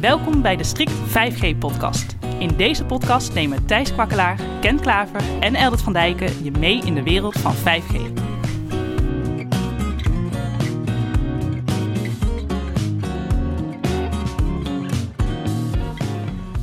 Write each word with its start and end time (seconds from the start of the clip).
Welkom 0.00 0.42
bij 0.42 0.56
de 0.56 0.64
Strict 0.64 0.92
5G-podcast. 0.92 2.16
In 2.38 2.56
deze 2.56 2.84
podcast 2.84 3.34
nemen 3.34 3.66
Thijs 3.66 3.92
Kwakkelaar, 3.92 4.40
Ken 4.60 4.80
Klaver 4.80 5.20
en 5.40 5.54
Eldert 5.54 5.82
van 5.82 5.92
Dijken 5.92 6.44
je 6.44 6.50
mee 6.50 6.80
in 6.84 6.94
de 6.94 7.02
wereld 7.02 7.38
van 7.38 7.54
5G. 7.54 8.12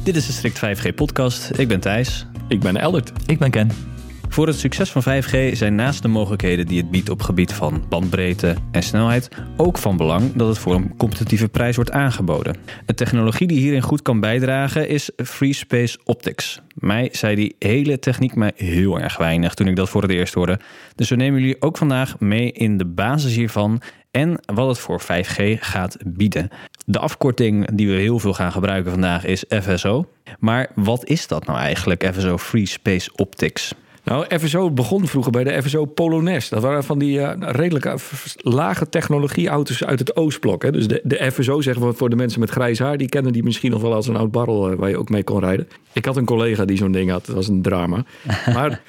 Dit 0.03 0.15
is 0.15 0.25
de 0.25 0.33
Strict 0.33 0.57
5G-podcast. 0.57 1.59
Ik 1.59 1.67
ben 1.67 1.79
Thijs. 1.79 2.25
Ik 2.47 2.59
ben 2.59 2.77
Eldert. 2.77 3.11
Ik 3.25 3.39
ben 3.39 3.51
Ken. 3.51 3.94
Voor 4.35 4.47
het 4.47 4.59
succes 4.59 4.91
van 4.91 5.03
5G 5.03 5.51
zijn 5.51 5.75
naast 5.75 6.01
de 6.01 6.07
mogelijkheden 6.07 6.65
die 6.65 6.81
het 6.81 6.91
biedt 6.91 7.09
op 7.09 7.21
gebied 7.21 7.53
van 7.53 7.83
bandbreedte 7.89 8.55
en 8.71 8.83
snelheid 8.83 9.29
ook 9.57 9.77
van 9.77 9.97
belang 9.97 10.33
dat 10.33 10.47
het 10.47 10.57
voor 10.57 10.75
een 10.75 10.97
competitieve 10.97 11.47
prijs 11.47 11.75
wordt 11.75 11.91
aangeboden. 11.91 12.55
Een 12.85 12.95
technologie 12.95 13.47
die 13.47 13.59
hierin 13.59 13.81
goed 13.81 14.01
kan 14.01 14.19
bijdragen 14.19 14.89
is 14.89 15.09
Free 15.15 15.53
Space 15.53 15.99
Optics. 16.03 16.61
Mij 16.73 17.09
zei 17.11 17.35
die 17.35 17.55
hele 17.59 17.99
techniek 17.99 18.35
mij 18.35 18.51
heel 18.55 18.99
erg 18.99 19.17
weinig 19.17 19.53
toen 19.53 19.67
ik 19.67 19.75
dat 19.75 19.89
voor 19.89 20.01
het 20.01 20.11
eerst 20.11 20.33
hoorde. 20.33 20.59
Dus 20.95 21.09
we 21.09 21.15
nemen 21.15 21.39
jullie 21.39 21.61
ook 21.61 21.77
vandaag 21.77 22.19
mee 22.19 22.51
in 22.51 22.77
de 22.77 22.85
basis 22.85 23.35
hiervan 23.35 23.81
en 24.11 24.39
wat 24.53 24.67
het 24.67 24.79
voor 24.79 25.01
5G 25.01 25.59
gaat 25.59 25.97
bieden. 26.05 26.49
De 26.85 26.99
afkorting 26.99 27.75
die 27.75 27.87
we 27.87 27.93
heel 27.93 28.19
veel 28.19 28.33
gaan 28.33 28.51
gebruiken 28.51 28.91
vandaag 28.91 29.25
is 29.25 29.45
FSO. 29.61 30.09
Maar 30.39 30.71
wat 30.73 31.05
is 31.05 31.27
dat 31.27 31.45
nou 31.45 31.59
eigenlijk, 31.59 32.09
FSO 32.13 32.37
Free 32.37 32.65
Space 32.65 33.09
Optics? 33.15 33.73
Nou, 34.05 34.25
FSO 34.39 34.71
begon 34.71 35.07
vroeger 35.07 35.31
bij 35.31 35.43
de 35.43 35.63
FSO 35.63 35.85
Polonaise. 35.85 36.49
Dat 36.49 36.63
waren 36.63 36.83
van 36.83 36.99
die 36.99 37.19
uh, 37.19 37.31
redelijk 37.37 37.85
uh, 37.85 37.93
lage 38.37 38.89
technologieauto's 38.89 39.83
uit 39.83 39.99
het 39.99 40.15
Oostblok. 40.15 40.63
Hè. 40.63 40.71
Dus 40.71 40.87
de, 40.87 41.01
de 41.03 41.31
FSO, 41.31 41.61
zeggen 41.61 41.87
we 41.87 41.93
voor 41.93 42.09
de 42.09 42.15
mensen 42.15 42.39
met 42.39 42.49
grijs 42.49 42.79
haar... 42.79 42.97
die 42.97 43.09
kennen 43.09 43.33
die 43.33 43.43
misschien 43.43 43.71
nog 43.71 43.81
wel 43.81 43.93
als 43.93 44.07
een 44.07 44.15
oud 44.15 44.31
barrel 44.31 44.71
uh, 44.71 44.77
waar 44.77 44.89
je 44.89 44.97
ook 44.97 45.09
mee 45.09 45.23
kon 45.23 45.39
rijden. 45.39 45.67
Ik 45.93 46.05
had 46.05 46.17
een 46.17 46.25
collega 46.25 46.65
die 46.65 46.77
zo'n 46.77 46.91
ding 46.91 47.09
had. 47.09 47.25
Dat 47.25 47.35
was 47.35 47.47
een 47.47 47.61
drama. 47.61 48.05
Maar 48.53 48.81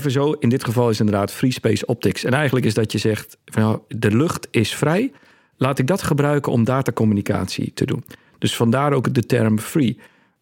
FSO 0.00 0.32
in 0.32 0.48
dit 0.48 0.64
geval 0.64 0.90
is 0.90 1.00
inderdaad 1.00 1.32
Free 1.32 1.52
Space 1.52 1.86
Optics. 1.86 2.24
En 2.24 2.32
eigenlijk 2.32 2.66
is 2.66 2.74
dat 2.74 2.92
je 2.92 2.98
zegt, 2.98 3.36
van, 3.44 3.62
nou, 3.62 3.78
de 3.88 4.16
lucht 4.16 4.48
is 4.50 4.74
vrij. 4.74 5.12
Laat 5.56 5.78
ik 5.78 5.86
dat 5.86 6.02
gebruiken 6.02 6.52
om 6.52 6.64
datacommunicatie 6.64 7.72
te 7.74 7.84
doen. 7.84 8.04
Dus 8.38 8.56
vandaar 8.56 8.92
ook 8.92 9.14
de 9.14 9.26
term 9.26 9.58
free. 9.58 9.98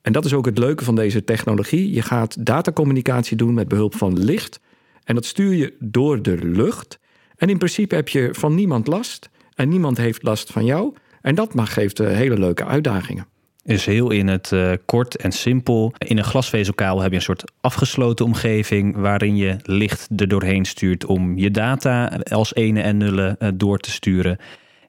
En 0.08 0.14
dat 0.14 0.24
is 0.24 0.34
ook 0.34 0.46
het 0.46 0.58
leuke 0.58 0.84
van 0.84 0.94
deze 0.94 1.24
technologie. 1.24 1.94
Je 1.94 2.02
gaat 2.02 2.46
datacommunicatie 2.46 3.36
doen 3.36 3.54
met 3.54 3.68
behulp 3.68 3.94
van 3.94 4.18
licht. 4.18 4.60
En 5.04 5.14
dat 5.14 5.24
stuur 5.24 5.54
je 5.54 5.74
door 5.78 6.22
de 6.22 6.38
lucht. 6.42 6.98
En 7.36 7.48
in 7.48 7.58
principe 7.58 7.94
heb 7.94 8.08
je 8.08 8.28
van 8.32 8.54
niemand 8.54 8.86
last. 8.86 9.30
En 9.54 9.68
niemand 9.68 9.96
heeft 9.96 10.22
last 10.22 10.52
van 10.52 10.64
jou. 10.64 10.94
En 11.20 11.34
dat 11.34 11.52
geeft 11.54 11.98
hele 11.98 12.38
leuke 12.38 12.64
uitdagingen. 12.64 13.26
Is 13.64 13.86
heel 13.86 14.10
in 14.10 14.26
het 14.26 14.50
uh, 14.50 14.72
kort 14.84 15.16
en 15.16 15.32
simpel. 15.32 15.92
In 15.98 16.18
een 16.18 16.24
glasvezelkabel 16.24 17.00
heb 17.00 17.10
je 17.10 17.16
een 17.16 17.22
soort 17.22 17.52
afgesloten 17.60 18.24
omgeving 18.24 18.96
waarin 18.96 19.36
je 19.36 19.56
licht 19.62 20.08
er 20.16 20.28
doorheen 20.28 20.64
stuurt 20.64 21.04
om 21.04 21.38
je 21.38 21.50
data 21.50 22.06
als 22.06 22.54
ene 22.54 22.80
en 22.80 22.96
nullen 22.96 23.36
uh, 23.38 23.48
door 23.54 23.78
te 23.78 23.90
sturen. 23.90 24.38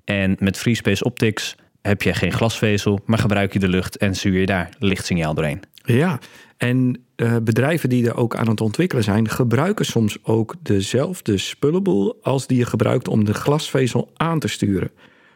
En 0.04 0.36
met 0.40 0.58
Free 0.58 0.76
Space 0.76 1.04
Optics 1.04 1.56
heb 1.82 2.02
je 2.02 2.14
geen 2.14 2.32
glasvezel, 2.32 3.00
maar 3.06 3.20
gebruik 3.20 3.54
je 3.54 3.60
de 3.60 3.68
lucht 3.68 3.98
en 3.98 4.16
stuur 4.16 4.40
je 4.40 4.46
daar 4.46 4.70
lichtsignaal 4.80 5.34
doorheen. 5.34 5.62
Ja, 5.74 6.20
en 6.58 7.04
uh, 7.16 7.36
bedrijven 7.44 7.90
die 7.90 8.08
er 8.08 8.16
ook 8.16 8.36
aan 8.36 8.48
het 8.48 8.62
ontwikkelen 8.62 9.04
zijn, 9.04 9.30
gebruiken 9.30 9.86
soms 9.86 10.18
ook 10.24 10.56
dezelfde 10.64 11.38
spullenboel 11.38 12.20
als 12.22 12.48
die 12.48 12.58
je 12.58 12.66
gebruikt 12.66 13.08
om 13.08 13.26
de 13.26 13.34
glasvezel 13.34 14.12
aan 14.16 14.40
te 14.40 14.48
sturen. 14.48 14.92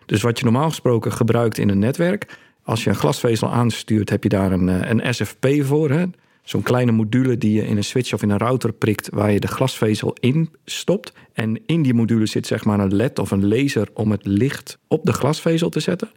Dus 0.05 0.21
wat 0.21 0.37
je 0.37 0.43
normaal 0.43 0.69
gesproken 0.69 1.11
gebruikt 1.11 1.57
in 1.57 1.69
een 1.69 1.79
netwerk, 1.79 2.37
als 2.63 2.83
je 2.83 2.89
een 2.89 2.95
glasvezel 2.95 3.51
aanstuurt, 3.51 4.09
heb 4.09 4.23
je 4.23 4.29
daar 4.29 4.51
een, 4.51 4.67
een 4.89 5.13
SFP 5.13 5.47
voor. 5.61 5.89
Hè? 5.89 6.05
Zo'n 6.43 6.61
kleine 6.61 6.91
module 6.91 7.37
die 7.37 7.53
je 7.53 7.67
in 7.67 7.77
een 7.77 7.83
switch 7.83 8.13
of 8.13 8.21
in 8.21 8.29
een 8.29 8.37
router 8.37 8.73
prikt, 8.73 9.09
waar 9.11 9.31
je 9.31 9.39
de 9.39 9.47
glasvezel 9.47 10.15
in 10.19 10.49
stopt. 10.65 11.13
En 11.33 11.61
in 11.65 11.81
die 11.81 11.93
module 11.93 12.25
zit 12.25 12.47
zeg 12.47 12.65
maar 12.65 12.79
een 12.79 12.95
LED 12.95 13.19
of 13.19 13.31
een 13.31 13.47
laser 13.47 13.87
om 13.93 14.11
het 14.11 14.25
licht 14.25 14.77
op 14.87 15.05
de 15.05 15.13
glasvezel 15.13 15.69
te 15.69 15.79
zetten. 15.79 16.09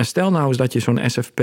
En 0.00 0.06
stel 0.06 0.30
nou 0.30 0.48
eens 0.48 0.56
dat 0.56 0.72
je 0.72 0.80
zo'n 0.80 1.00
SFP 1.06 1.42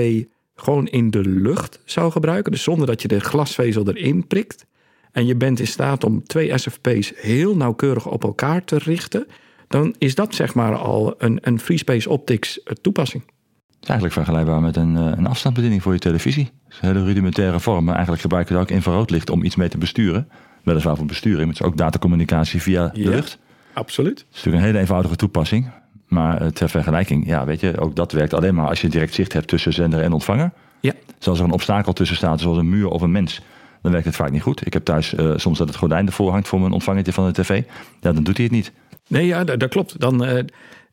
gewoon 0.55 0.87
in 0.87 1.09
de 1.09 1.21
lucht 1.21 1.79
zou 1.85 2.11
gebruiken, 2.11 2.51
dus 2.51 2.63
zonder 2.63 2.87
dat 2.87 3.01
je 3.01 3.07
de 3.07 3.19
glasvezel 3.19 3.87
erin 3.87 4.27
prikt. 4.27 4.65
En 5.11 5.25
je 5.25 5.35
bent 5.35 5.59
in 5.59 5.67
staat 5.67 6.03
om 6.03 6.23
twee 6.23 6.57
SFP's 6.57 7.13
heel 7.15 7.55
nauwkeurig 7.55 8.07
op 8.07 8.23
elkaar 8.23 8.63
te 8.63 8.77
richten. 8.77 9.27
Dan 9.67 9.95
is 9.97 10.15
dat 10.15 10.35
zeg 10.35 10.53
maar 10.53 10.75
al 10.75 11.15
een, 11.17 11.39
een 11.41 11.59
Free 11.59 11.77
Space 11.77 12.09
Optics 12.09 12.59
toepassing. 12.81 13.23
Het 13.23 13.81
is 13.81 13.89
eigenlijk 13.89 14.13
vergelijkbaar 14.13 14.61
met 14.61 14.75
een, 14.75 14.95
een 14.95 15.27
afstandsbediening 15.27 15.81
voor 15.81 15.93
je 15.93 15.99
televisie. 15.99 16.43
Het 16.43 16.73
is 16.73 16.79
een 16.81 16.87
hele 16.87 17.05
rudimentaire 17.05 17.59
vorm. 17.59 17.83
Maar 17.83 17.93
eigenlijk 17.93 18.21
gebruik 18.21 18.49
je 18.49 18.57
ook 18.57 18.69
infraroodlicht 18.69 19.29
om 19.29 19.43
iets 19.43 19.55
mee 19.55 19.69
te 19.69 19.77
besturen. 19.77 20.29
Weliswaar 20.63 20.95
voor 20.95 21.05
besturing, 21.05 21.39
maar 21.39 21.53
het 21.53 21.59
is 21.59 21.65
ook 21.65 21.77
datacommunicatie 21.77 22.61
via 22.61 22.87
de 22.87 23.01
ja, 23.01 23.09
lucht. 23.09 23.39
Absoluut. 23.73 24.19
Het 24.19 24.27
is 24.29 24.35
natuurlijk 24.35 24.63
een 24.63 24.69
hele 24.69 24.79
eenvoudige 24.79 25.15
toepassing. 25.15 25.71
Maar 26.07 26.51
ter 26.51 26.69
vergelijking, 26.69 27.27
ja, 27.27 27.45
weet 27.45 27.59
je, 27.59 27.79
ook 27.79 27.95
dat 27.95 28.11
werkt 28.11 28.33
alleen 28.33 28.55
maar 28.55 28.67
als 28.67 28.81
je 28.81 28.89
direct 28.89 29.13
zicht 29.13 29.33
hebt 29.33 29.47
tussen 29.47 29.73
zender 29.73 30.01
en 30.01 30.13
ontvanger. 30.13 30.51
Ja. 30.79 30.93
Dus 31.17 31.27
als 31.27 31.39
er 31.39 31.45
een 31.45 31.51
obstakel 31.51 31.93
tussen 31.93 32.17
staat, 32.17 32.39
zoals 32.39 32.57
een 32.57 32.69
muur 32.69 32.87
of 32.87 33.01
een 33.01 33.11
mens, 33.11 33.41
dan 33.81 33.91
werkt 33.91 34.07
het 34.07 34.15
vaak 34.15 34.31
niet 34.31 34.41
goed. 34.41 34.65
Ik 34.65 34.73
heb 34.73 34.85
thuis 34.85 35.13
uh, 35.13 35.33
soms 35.35 35.57
dat 35.57 35.67
het 35.67 35.77
gordijn 35.77 36.05
ervoor 36.05 36.31
hangt 36.31 36.47
voor 36.47 36.59
mijn 36.59 36.71
ontvangertje 36.71 37.13
van 37.13 37.25
de 37.25 37.41
tv. 37.41 37.63
Ja, 38.01 38.11
dan 38.11 38.23
doet 38.23 38.35
hij 38.35 38.45
het 38.45 38.53
niet. 38.53 38.71
Nee, 39.07 39.25
ja, 39.25 39.43
dat, 39.43 39.59
dat 39.59 39.69
klopt. 39.69 39.99
Dan, 39.99 40.23
uh, 40.23 40.43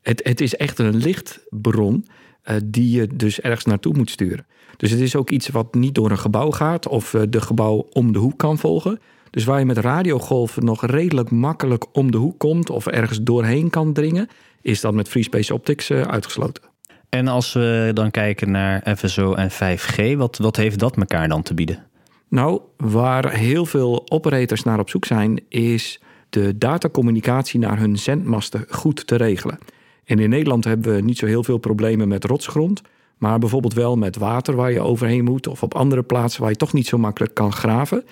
het, 0.01 0.21
het 0.23 0.41
is 0.41 0.55
echt 0.55 0.79
een 0.79 0.95
lichtbron 0.95 2.07
uh, 2.45 2.55
die 2.65 2.91
je 2.97 3.07
dus 3.15 3.41
ergens 3.41 3.65
naartoe 3.65 3.93
moet 3.97 4.09
sturen. 4.09 4.45
Dus 4.77 4.91
het 4.91 4.99
is 4.99 5.15
ook 5.15 5.29
iets 5.29 5.47
wat 5.47 5.73
niet 5.73 5.95
door 5.95 6.11
een 6.11 6.17
gebouw 6.17 6.51
gaat 6.51 6.87
of 6.87 7.15
de 7.29 7.41
gebouw 7.41 7.87
om 7.91 8.11
de 8.11 8.19
hoek 8.19 8.37
kan 8.37 8.57
volgen. 8.57 8.99
Dus 9.29 9.43
waar 9.43 9.59
je 9.59 9.65
met 9.65 9.77
radiogolven 9.77 10.65
nog 10.65 10.85
redelijk 10.85 11.31
makkelijk 11.31 11.85
om 11.91 12.11
de 12.11 12.17
hoek 12.17 12.39
komt 12.39 12.69
of 12.69 12.87
ergens 12.87 13.19
doorheen 13.21 13.69
kan 13.69 13.93
dringen, 13.93 14.27
is 14.65 14.81
dat 14.81 14.93
met 14.93 15.09
Free 15.09 15.23
Space 15.23 15.53
Optics 15.53 15.89
uh, 15.89 16.01
uitgesloten. 16.01 16.63
En 17.09 17.27
als 17.27 17.53
we 17.53 17.91
dan 17.93 18.11
kijken 18.11 18.51
naar 18.51 18.95
FSO 18.97 19.33
en 19.33 19.51
5G, 19.51 20.17
wat, 20.17 20.37
wat 20.37 20.55
heeft 20.55 20.79
dat 20.79 20.97
elkaar 20.97 21.27
dan 21.27 21.43
te 21.43 21.53
bieden? 21.53 21.85
Nou, 22.29 22.61
waar 22.77 23.33
heel 23.33 23.65
veel 23.65 24.03
operators 24.09 24.63
naar 24.63 24.79
op 24.79 24.89
zoek 24.89 25.05
zijn, 25.05 25.39
is 25.49 26.01
de 26.29 26.57
datacommunicatie 26.57 27.59
naar 27.59 27.79
hun 27.79 27.97
zendmasten 27.97 28.65
goed 28.69 29.07
te 29.07 29.15
regelen. 29.15 29.57
En 30.05 30.19
in 30.19 30.29
Nederland 30.29 30.63
hebben 30.63 30.95
we 30.95 31.01
niet 31.01 31.17
zo 31.17 31.25
heel 31.25 31.43
veel 31.43 31.57
problemen 31.57 32.07
met 32.07 32.23
rotsgrond, 32.23 32.81
maar 33.17 33.39
bijvoorbeeld 33.39 33.73
wel 33.73 33.95
met 33.95 34.15
water 34.15 34.55
waar 34.55 34.71
je 34.71 34.81
overheen 34.81 35.23
moet, 35.23 35.47
of 35.47 35.63
op 35.63 35.75
andere 35.75 36.03
plaatsen 36.03 36.41
waar 36.41 36.51
je 36.51 36.57
toch 36.57 36.73
niet 36.73 36.87
zo 36.87 36.97
makkelijk 36.97 37.33
kan 37.33 37.53
graven. 37.53 38.05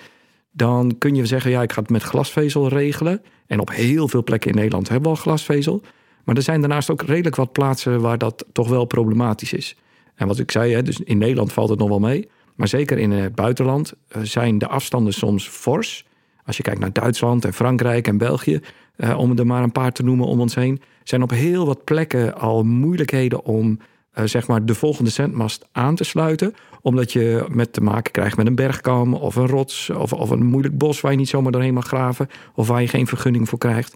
Dan 0.52 0.98
kun 0.98 1.14
je 1.14 1.26
zeggen, 1.26 1.50
ja, 1.50 1.62
ik 1.62 1.72
ga 1.72 1.80
het 1.80 1.90
met 1.90 2.02
glasvezel 2.02 2.68
regelen. 2.68 3.22
En 3.46 3.60
op 3.60 3.70
heel 3.70 4.08
veel 4.08 4.22
plekken 4.22 4.50
in 4.50 4.56
Nederland 4.56 4.88
hebben 4.88 5.10
we 5.10 5.16
al 5.16 5.22
glasvezel. 5.22 5.82
Maar 6.24 6.36
er 6.36 6.42
zijn 6.42 6.60
daarnaast 6.60 6.90
ook 6.90 7.02
redelijk 7.02 7.36
wat 7.36 7.52
plaatsen 7.52 8.00
waar 8.00 8.18
dat 8.18 8.44
toch 8.52 8.68
wel 8.68 8.84
problematisch 8.84 9.52
is. 9.52 9.76
En 10.14 10.26
wat 10.26 10.38
ik 10.38 10.50
zei, 10.50 10.82
dus 10.82 11.00
in 11.00 11.18
Nederland 11.18 11.52
valt 11.52 11.68
het 11.68 11.78
nog 11.78 11.88
wel 11.88 11.98
mee. 11.98 12.28
Maar 12.54 12.68
zeker 12.68 12.98
in 12.98 13.10
het 13.10 13.34
buitenland 13.34 13.92
zijn 14.22 14.58
de 14.58 14.68
afstanden 14.68 15.12
soms 15.12 15.48
fors. 15.48 16.04
Als 16.44 16.56
je 16.56 16.62
kijkt 16.62 16.80
naar 16.80 16.92
Duitsland 16.92 17.44
en 17.44 17.52
Frankrijk 17.52 18.06
en 18.06 18.18
België, 18.18 18.60
eh, 18.96 19.18
om 19.18 19.38
er 19.38 19.46
maar 19.46 19.62
een 19.62 19.72
paar 19.72 19.92
te 19.92 20.02
noemen 20.02 20.26
om 20.26 20.40
ons 20.40 20.54
heen, 20.54 20.80
zijn 21.02 21.22
op 21.22 21.30
heel 21.30 21.66
wat 21.66 21.84
plekken 21.84 22.34
al 22.34 22.62
moeilijkheden 22.62 23.44
om 23.44 23.78
uh, 24.18 24.24
zeg 24.24 24.46
maar 24.46 24.64
de 24.64 24.74
volgende 24.74 25.10
zendmast 25.10 25.66
aan 25.72 25.94
te 25.94 26.04
sluiten. 26.04 26.54
Omdat 26.80 27.12
je 27.12 27.46
met 27.48 27.72
te 27.72 27.80
maken 27.80 28.12
krijgt 28.12 28.36
met 28.36 28.46
een 28.46 28.54
bergkam 28.54 29.14
of 29.14 29.36
een 29.36 29.46
rots 29.46 29.90
of, 29.90 30.12
of 30.12 30.30
een 30.30 30.44
moeilijk 30.44 30.78
bos 30.78 31.00
waar 31.00 31.12
je 31.12 31.18
niet 31.18 31.28
zomaar 31.28 31.52
doorheen 31.52 31.74
mag 31.74 31.86
graven 31.86 32.28
of 32.54 32.68
waar 32.68 32.80
je 32.80 32.88
geen 32.88 33.06
vergunning 33.06 33.48
voor 33.48 33.58
krijgt. 33.58 33.94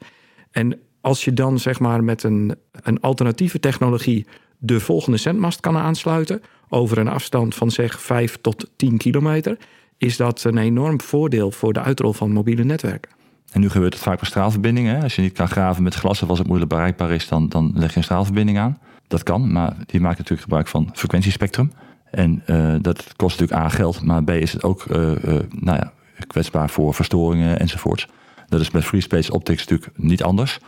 En 0.51 0.81
als 1.01 1.25
je 1.25 1.33
dan 1.33 1.59
zeg 1.59 1.81
maar 1.81 2.05
met 2.05 2.23
een, 2.23 2.55
een 2.83 3.01
alternatieve 3.01 3.61
technologie 3.61 4.27
de 4.59 4.81
volgende 4.81 5.19
zendmast 5.19 5.61
kan 5.61 5.77
aansluiten 5.77 6.43
over 6.69 6.99
een 6.99 7.09
afstand 7.09 7.55
van 7.55 7.71
zeg 7.71 8.01
5 8.01 8.39
tot 8.41 8.71
10 8.77 8.97
kilometer, 8.97 9.57
is 9.99 10.17
dat 10.17 10.45
een 10.45 10.59
enorm 10.59 11.01
voordeel 11.01 11.51
voor 11.51 11.73
de 11.73 11.81
uitrol 11.81 12.13
van 12.13 12.33
mobiele 12.33 12.65
netwerken. 12.65 13.11
En 13.53 13.61
nu 13.61 13.71
gebeurt 13.71 13.95
het 13.95 14.03
vaak 14.03 14.21
bij 14.21 14.29
straalverbindingen. 14.29 15.03
Als 15.03 15.17
je 15.17 15.23
niet 15.23 15.33
kan 15.33 15.49
graven 15.49 15.83
met 15.83 15.95
glas 15.95 16.23
of 16.23 16.29
als 16.29 16.39
het 16.39 16.47
moeilijk 16.47 16.71
bereikbaar 16.71 17.11
is, 17.11 17.29
dan, 17.29 17.49
dan 17.49 17.73
leg 17.75 17.91
je 17.91 17.97
een 17.97 18.05
straalverbinding 18.05 18.59
aan. 18.59 18.79
Dat 19.07 19.23
kan, 19.23 19.53
maar 19.53 19.77
die 19.87 20.01
maakt 20.01 20.17
natuurlijk 20.17 20.43
gebruik 20.43 20.67
van 20.67 20.91
frequentiespectrum. 20.93 21.73
En 22.11 22.43
uh, 22.47 22.75
dat 22.81 23.17
kost 23.17 23.41
natuurlijk 23.41 23.67
A 23.67 23.69
geld, 23.69 24.03
maar 24.03 24.25
B 24.25 24.31
is 24.31 24.53
het 24.53 24.63
ook 24.63 24.85
uh, 24.85 24.97
uh, 24.97 25.15
nou 25.51 25.79
ja, 25.79 25.93
kwetsbaar 26.27 26.71
voor 26.71 26.95
verstoringen 26.95 27.59
enzovoorts. 27.59 28.09
Dat 28.49 28.61
is 28.61 28.71
met 28.71 28.85
Free 28.85 29.01
Space 29.01 29.33
Optics 29.33 29.67
natuurlijk 29.67 29.99
niet 29.99 30.23
anders. 30.23 30.59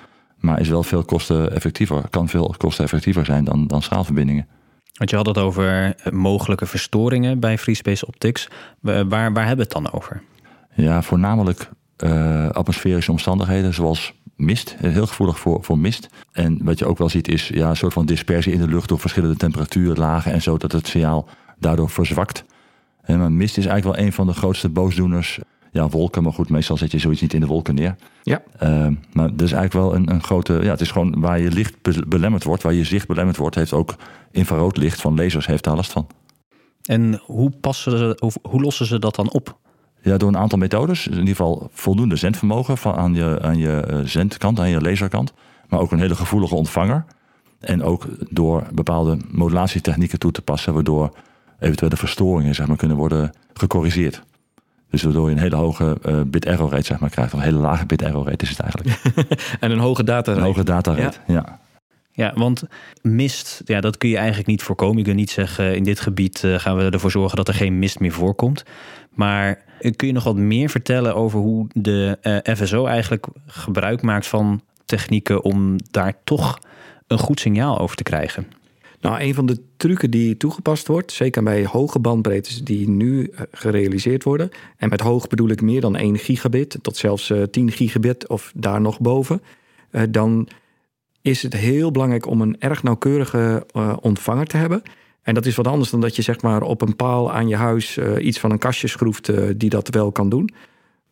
Maar 0.40 0.60
is 0.60 0.68
wel 0.68 0.82
veel 0.82 1.04
kosteneffectiever, 1.04 2.08
kan 2.10 2.28
veel 2.28 2.54
kosteneffectiever 2.56 3.24
zijn 3.24 3.44
dan, 3.44 3.66
dan 3.66 3.82
schaalverbindingen. 3.82 4.46
Want 4.94 5.10
je 5.10 5.16
had 5.16 5.26
het 5.26 5.38
over 5.38 5.94
mogelijke 6.10 6.66
verstoringen 6.66 7.40
bij 7.40 7.58
Free 7.58 7.74
Space 7.74 8.06
Optics. 8.06 8.48
Waar, 8.80 9.08
waar 9.08 9.22
hebben 9.46 9.56
we 9.56 9.62
het 9.62 9.70
dan 9.70 9.92
over? 9.92 10.22
Ja, 10.74 11.02
voornamelijk 11.02 11.70
uh, 12.04 12.48
atmosferische 12.48 13.10
omstandigheden, 13.10 13.74
zoals 13.74 14.14
mist. 14.36 14.76
Heel 14.78 15.06
gevoelig 15.06 15.38
voor, 15.38 15.64
voor 15.64 15.78
mist. 15.78 16.08
En 16.32 16.58
wat 16.64 16.78
je 16.78 16.86
ook 16.86 16.98
wel 16.98 17.08
ziet 17.08 17.28
is 17.28 17.48
ja, 17.48 17.68
een 17.68 17.76
soort 17.76 17.92
van 17.92 18.06
dispersie 18.06 18.52
in 18.52 18.60
de 18.60 18.68
lucht 18.68 18.88
door 18.88 18.98
verschillende 18.98 19.36
temperatuurlagen 19.36 20.32
en 20.32 20.42
zo, 20.42 20.56
dat 20.56 20.72
het 20.72 20.86
signaal 20.86 21.28
daardoor 21.58 21.90
verzwakt. 21.90 22.44
En 23.02 23.18
maar 23.18 23.32
mist 23.32 23.58
is 23.58 23.66
eigenlijk 23.66 23.96
wel 23.96 24.06
een 24.06 24.12
van 24.12 24.26
de 24.26 24.32
grootste 24.32 24.68
boosdoeners. 24.68 25.38
Ja, 25.72 25.88
wolken, 25.88 26.22
maar 26.22 26.32
goed, 26.32 26.48
meestal 26.48 26.76
zet 26.76 26.90
je 26.90 26.98
zoiets 26.98 27.20
niet 27.20 27.34
in 27.34 27.40
de 27.40 27.46
wolken 27.46 27.74
neer. 27.74 27.96
Ja. 28.22 28.42
Uh, 28.62 28.86
maar 29.12 29.30
dat 29.30 29.46
is 29.46 29.52
eigenlijk 29.52 29.72
wel 29.72 29.94
een, 29.94 30.10
een 30.10 30.22
grote. 30.22 30.52
Ja, 30.62 30.70
het 30.70 30.80
is 30.80 30.90
gewoon 30.90 31.20
waar 31.20 31.40
je 31.40 31.50
licht 31.50 31.76
belemmerd 32.08 32.44
wordt, 32.44 32.62
waar 32.62 32.72
je 32.72 32.84
zicht 32.84 33.06
belemmerd 33.06 33.36
wordt, 33.36 33.54
heeft 33.54 33.72
ook 33.72 33.94
infrarood 34.30 34.76
licht 34.76 35.00
van 35.00 35.16
lasers 35.16 35.46
heeft 35.46 35.64
daar 35.64 35.76
last 35.76 35.92
van. 35.92 36.06
En 36.84 37.20
hoe, 37.24 37.50
passen 37.60 37.98
ze, 37.98 38.32
hoe 38.42 38.60
lossen 38.60 38.86
ze 38.86 38.98
dat 38.98 39.14
dan 39.14 39.30
op? 39.30 39.58
Ja, 40.02 40.16
door 40.16 40.28
een 40.28 40.36
aantal 40.36 40.58
methodes. 40.58 41.06
In 41.06 41.12
ieder 41.12 41.28
geval 41.28 41.68
voldoende 41.72 42.16
zendvermogen 42.16 42.78
van 42.78 42.94
aan 42.94 43.14
je, 43.14 43.38
aan 43.42 43.58
je 43.58 43.80
eh, 43.80 43.98
zendkant, 44.04 44.60
aan 44.60 44.70
je 44.70 44.80
laserkant. 44.80 45.32
Maar 45.68 45.80
ook 45.80 45.92
een 45.92 45.98
hele 45.98 46.14
gevoelige 46.14 46.54
ontvanger. 46.54 47.04
En 47.60 47.82
ook 47.82 48.06
door 48.30 48.66
bepaalde 48.72 49.18
modulatietechnieken 49.30 50.18
toe 50.18 50.32
te 50.32 50.42
passen, 50.42 50.74
waardoor 50.74 51.16
eventuele 51.58 51.96
verstoringen 51.96 52.54
zeg 52.54 52.66
maar, 52.66 52.76
kunnen 52.76 52.96
worden 52.96 53.32
gecorrigeerd. 53.52 54.22
Dus 54.90 55.02
waardoor 55.02 55.28
je 55.28 55.34
een 55.34 55.42
hele 55.42 55.56
hoge 55.56 55.98
uh, 56.06 56.20
bit 56.26 56.44
error 56.44 56.70
rate 56.70 56.84
zeg 56.84 56.98
maar, 56.98 57.10
krijgt. 57.10 57.32
Of 57.34 57.38
een 57.38 57.44
hele 57.44 57.58
lage 57.58 57.86
bit 57.86 58.02
error 58.02 58.24
rate 58.24 58.44
is 58.44 58.50
het 58.50 58.60
eigenlijk. 58.60 59.00
en 59.60 59.70
een 59.70 59.78
hoge 59.78 60.04
data 60.04 60.30
rate. 60.30 60.40
Een 60.40 60.52
hoge 60.52 60.64
data 60.64 60.94
rate, 60.94 61.18
ja. 61.26 61.34
ja. 61.34 61.58
Ja, 62.12 62.32
want 62.34 62.62
mist, 63.02 63.62
ja, 63.64 63.80
dat 63.80 63.96
kun 63.96 64.08
je 64.08 64.16
eigenlijk 64.16 64.46
niet 64.46 64.62
voorkomen. 64.62 64.96
Je 64.96 65.04
kunt 65.04 65.16
niet 65.16 65.30
zeggen, 65.30 65.76
in 65.76 65.84
dit 65.84 66.00
gebied 66.00 66.42
uh, 66.42 66.58
gaan 66.58 66.76
we 66.76 66.90
ervoor 66.90 67.10
zorgen 67.10 67.36
dat 67.36 67.48
er 67.48 67.54
geen 67.54 67.78
mist 67.78 68.00
meer 68.00 68.12
voorkomt. 68.12 68.64
Maar 69.10 69.62
eh, 69.80 69.92
kun 69.96 70.06
je 70.06 70.12
nog 70.12 70.24
wat 70.24 70.36
meer 70.36 70.70
vertellen 70.70 71.14
over 71.14 71.38
hoe 71.38 71.66
de 71.72 72.18
FSO 72.56 72.86
eigenlijk 72.86 73.26
gebruik 73.46 74.02
maakt 74.02 74.26
van 74.26 74.60
technieken 74.84 75.44
om 75.44 75.76
daar 75.90 76.14
toch 76.24 76.58
een 77.06 77.18
goed 77.18 77.40
signaal 77.40 77.78
over 77.78 77.96
te 77.96 78.02
krijgen? 78.02 78.46
Nou, 79.00 79.20
een 79.20 79.34
van 79.34 79.46
de 79.46 79.62
trucken 79.76 80.10
die 80.10 80.36
toegepast 80.36 80.86
wordt, 80.86 81.12
zeker 81.12 81.42
bij 81.42 81.66
hoge 81.66 81.98
bandbreedtes 81.98 82.64
die 82.64 82.88
nu 82.88 83.30
gerealiseerd 83.52 84.24
worden. 84.24 84.50
En 84.76 84.88
met 84.88 85.00
hoog 85.00 85.26
bedoel 85.26 85.48
ik 85.48 85.62
meer 85.62 85.80
dan 85.80 85.96
1 85.96 86.18
gigabit, 86.18 86.78
tot 86.82 86.96
zelfs 86.96 87.32
10 87.50 87.70
gigabit 87.70 88.28
of 88.28 88.52
daar 88.54 88.80
nog 88.80 89.00
boven. 89.00 89.42
Dan 90.10 90.48
is 91.22 91.42
het 91.42 91.52
heel 91.52 91.90
belangrijk 91.90 92.26
om 92.26 92.40
een 92.40 92.60
erg 92.60 92.82
nauwkeurige 92.82 93.66
ontvanger 94.00 94.46
te 94.46 94.56
hebben. 94.56 94.82
En 95.22 95.34
dat 95.34 95.46
is 95.46 95.56
wat 95.56 95.66
anders 95.66 95.90
dan 95.90 96.00
dat 96.00 96.16
je 96.16 96.22
zeg 96.22 96.42
maar 96.42 96.62
op 96.62 96.82
een 96.82 96.96
paal 96.96 97.32
aan 97.32 97.48
je 97.48 97.56
huis 97.56 97.98
iets 98.18 98.40
van 98.40 98.50
een 98.50 98.58
kastje 98.58 98.88
schroeft 98.88 99.30
die 99.60 99.70
dat 99.70 99.88
wel 99.88 100.12
kan 100.12 100.28
doen. 100.28 100.50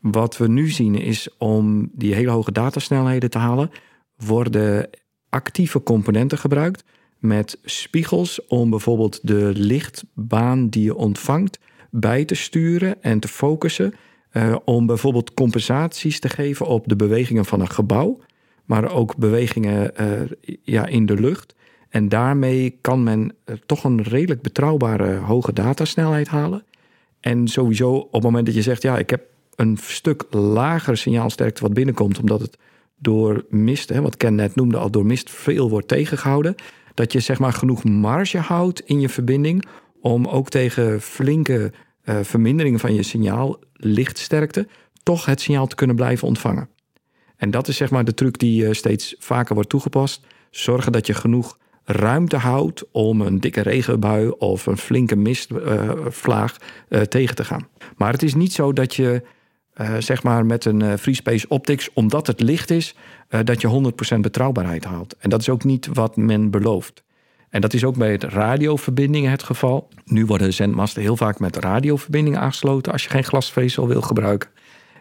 Wat 0.00 0.36
we 0.36 0.48
nu 0.48 0.68
zien 0.68 0.94
is 0.94 1.28
om 1.38 1.90
die 1.92 2.14
hele 2.14 2.30
hoge 2.30 2.52
datasnelheden 2.52 3.30
te 3.30 3.38
halen, 3.38 3.70
worden 4.16 4.90
actieve 5.28 5.82
componenten 5.82 6.38
gebruikt 6.38 6.84
met 7.18 7.58
spiegels 7.64 8.46
om 8.46 8.70
bijvoorbeeld 8.70 9.20
de 9.22 9.52
lichtbaan 9.54 10.68
die 10.68 10.82
je 10.82 10.94
ontvangt 10.94 11.58
bij 11.90 12.24
te 12.24 12.34
sturen 12.34 13.02
en 13.02 13.20
te 13.20 13.28
focussen. 13.28 13.94
om 14.64 14.86
bijvoorbeeld 14.86 15.34
compensaties 15.34 16.20
te 16.20 16.28
geven 16.28 16.66
op 16.66 16.88
de 16.88 16.96
bewegingen 16.96 17.44
van 17.44 17.60
een 17.60 17.70
gebouw 17.70 18.20
maar 18.68 18.92
ook 18.92 19.16
bewegingen 19.16 19.92
uh, 20.00 20.56
ja, 20.62 20.86
in 20.86 21.06
de 21.06 21.14
lucht. 21.14 21.54
En 21.88 22.08
daarmee 22.08 22.78
kan 22.80 23.02
men 23.02 23.34
uh, 23.46 23.56
toch 23.66 23.84
een 23.84 24.02
redelijk 24.02 24.42
betrouwbare 24.42 25.16
hoge 25.16 25.52
datasnelheid 25.52 26.28
halen. 26.28 26.64
En 27.20 27.48
sowieso 27.48 27.92
op 27.92 28.12
het 28.12 28.22
moment 28.22 28.46
dat 28.46 28.54
je 28.54 28.62
zegt, 28.62 28.82
ja, 28.82 28.98
ik 28.98 29.10
heb 29.10 29.22
een 29.56 29.78
stuk 29.80 30.24
lagere 30.30 30.96
signaalsterkte 30.96 31.62
wat 31.62 31.74
binnenkomt, 31.74 32.18
omdat 32.18 32.40
het 32.40 32.58
door 32.98 33.44
mist, 33.48 33.88
hè, 33.88 34.00
wat 34.00 34.16
Ken 34.16 34.34
net 34.34 34.54
noemde 34.54 34.76
al, 34.76 34.90
door 34.90 35.06
mist 35.06 35.30
veel 35.30 35.70
wordt 35.70 35.88
tegengehouden. 35.88 36.54
Dat 36.98 37.12
je 37.12 37.20
zeg 37.20 37.38
maar 37.38 37.52
genoeg 37.52 37.84
marge 37.84 38.38
houdt 38.38 38.80
in 38.80 39.00
je 39.00 39.08
verbinding 39.08 39.64
om 40.00 40.26
ook 40.26 40.48
tegen 40.48 41.00
flinke 41.00 41.72
uh, 42.04 42.18
verminderingen 42.22 42.80
van 42.80 42.94
je 42.94 43.02
signaal, 43.02 43.58
lichtsterkte, 43.72 44.68
toch 45.02 45.24
het 45.24 45.40
signaal 45.40 45.66
te 45.66 45.74
kunnen 45.74 45.96
blijven 45.96 46.28
ontvangen. 46.28 46.68
En 47.36 47.50
dat 47.50 47.68
is 47.68 47.76
zeg 47.76 47.90
maar 47.90 48.04
de 48.04 48.14
truc 48.14 48.38
die 48.38 48.64
uh, 48.64 48.72
steeds 48.72 49.14
vaker 49.18 49.54
wordt 49.54 49.68
toegepast. 49.68 50.26
Zorgen 50.50 50.92
dat 50.92 51.06
je 51.06 51.14
genoeg 51.14 51.58
ruimte 51.84 52.36
houdt 52.36 52.84
om 52.92 53.20
een 53.20 53.40
dikke 53.40 53.60
regenbui 53.60 54.28
of 54.28 54.66
een 54.66 54.78
flinke 54.78 55.16
mistvlaag 55.16 56.56
uh, 56.88 57.00
tegen 57.00 57.34
te 57.34 57.44
gaan. 57.44 57.68
Maar 57.96 58.12
het 58.12 58.22
is 58.22 58.34
niet 58.34 58.52
zo 58.52 58.72
dat 58.72 58.94
je 58.94 59.22
zeg 59.98 60.22
maar 60.22 60.46
met 60.46 60.64
een 60.64 60.98
Free 60.98 61.14
Space 61.14 61.48
Optics, 61.48 61.92
omdat 61.92 62.26
het 62.26 62.40
licht 62.40 62.70
is, 62.70 62.94
dat 63.44 63.60
je 63.60 63.92
100% 64.16 64.20
betrouwbaarheid 64.20 64.84
haalt. 64.84 65.16
En 65.18 65.30
dat 65.30 65.40
is 65.40 65.48
ook 65.48 65.64
niet 65.64 65.88
wat 65.92 66.16
men 66.16 66.50
belooft. 66.50 67.02
En 67.50 67.60
dat 67.60 67.74
is 67.74 67.84
ook 67.84 67.96
bij 67.96 68.12
het 68.12 68.24
radioverbindingen 68.24 69.30
het 69.30 69.42
geval. 69.42 69.88
Nu 70.04 70.26
worden 70.26 70.52
zendmasten 70.52 71.02
heel 71.02 71.16
vaak 71.16 71.38
met 71.38 71.56
radioverbindingen 71.56 72.40
aangesloten 72.40 72.92
als 72.92 73.02
je 73.02 73.10
geen 73.10 73.24
glasvezel 73.24 73.88
wil 73.88 74.02
gebruiken. 74.02 74.48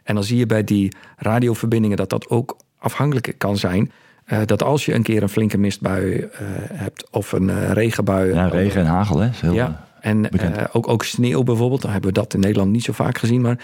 En 0.04 0.16
dan 0.16 0.24
zie 0.24 0.38
je 0.38 0.46
bij 0.46 0.64
die 0.64 0.96
radioverbindingen 1.18 1.98
dat 1.98 2.10
dat 2.10 2.30
ook 2.30 2.58
afhankelijk 2.78 3.34
kan 3.38 3.58
zijn. 3.58 3.92
Uh, 4.28 4.40
dat 4.46 4.64
als 4.64 4.86
je 4.86 4.94
een 4.94 5.04
keer 5.04 5.24
een 5.24 5.30
flinke 5.30 5.58
mistbui 5.58 6.16
uh, 6.16 6.28
hebt 6.74 7.10
of 7.12 7.32
een 7.32 7.48
uh, 7.48 7.72
regenbui. 7.72 8.34
Ja, 8.34 8.48
regen 8.48 8.82
en 8.82 8.88
hagel, 8.88 9.20
hè? 9.20 9.30
Heel 9.32 9.54
ja, 9.54 9.87
en 10.08 10.74
ook, 10.74 10.88
ook 10.88 11.04
sneeuw 11.04 11.44
bijvoorbeeld. 11.44 11.82
Dan 11.82 11.92
hebben 11.92 12.10
we 12.10 12.20
dat 12.20 12.34
in 12.34 12.40
Nederland 12.40 12.72
niet 12.72 12.84
zo 12.84 12.94
vaak 12.94 13.18
gezien. 13.18 13.42
Maar 13.42 13.60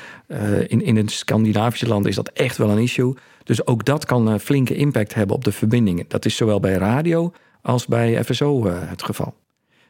in, 0.67 0.81
in 0.81 0.95
het 0.95 1.11
Scandinavische 1.11 1.87
land 1.87 2.05
is 2.05 2.15
dat 2.15 2.29
echt 2.29 2.57
wel 2.57 2.69
een 2.69 2.77
issue. 2.77 3.13
Dus 3.43 3.67
ook 3.67 3.85
dat 3.85 4.05
kan 4.05 4.27
een 4.27 4.39
flinke 4.39 4.75
impact 4.75 5.13
hebben 5.13 5.35
op 5.35 5.43
de 5.43 5.51
verbindingen. 5.51 6.05
Dat 6.07 6.25
is 6.25 6.35
zowel 6.35 6.59
bij 6.59 6.73
radio 6.73 7.33
als 7.61 7.85
bij 7.85 8.23
FSO 8.23 8.65
het 8.65 9.03
geval. 9.03 9.33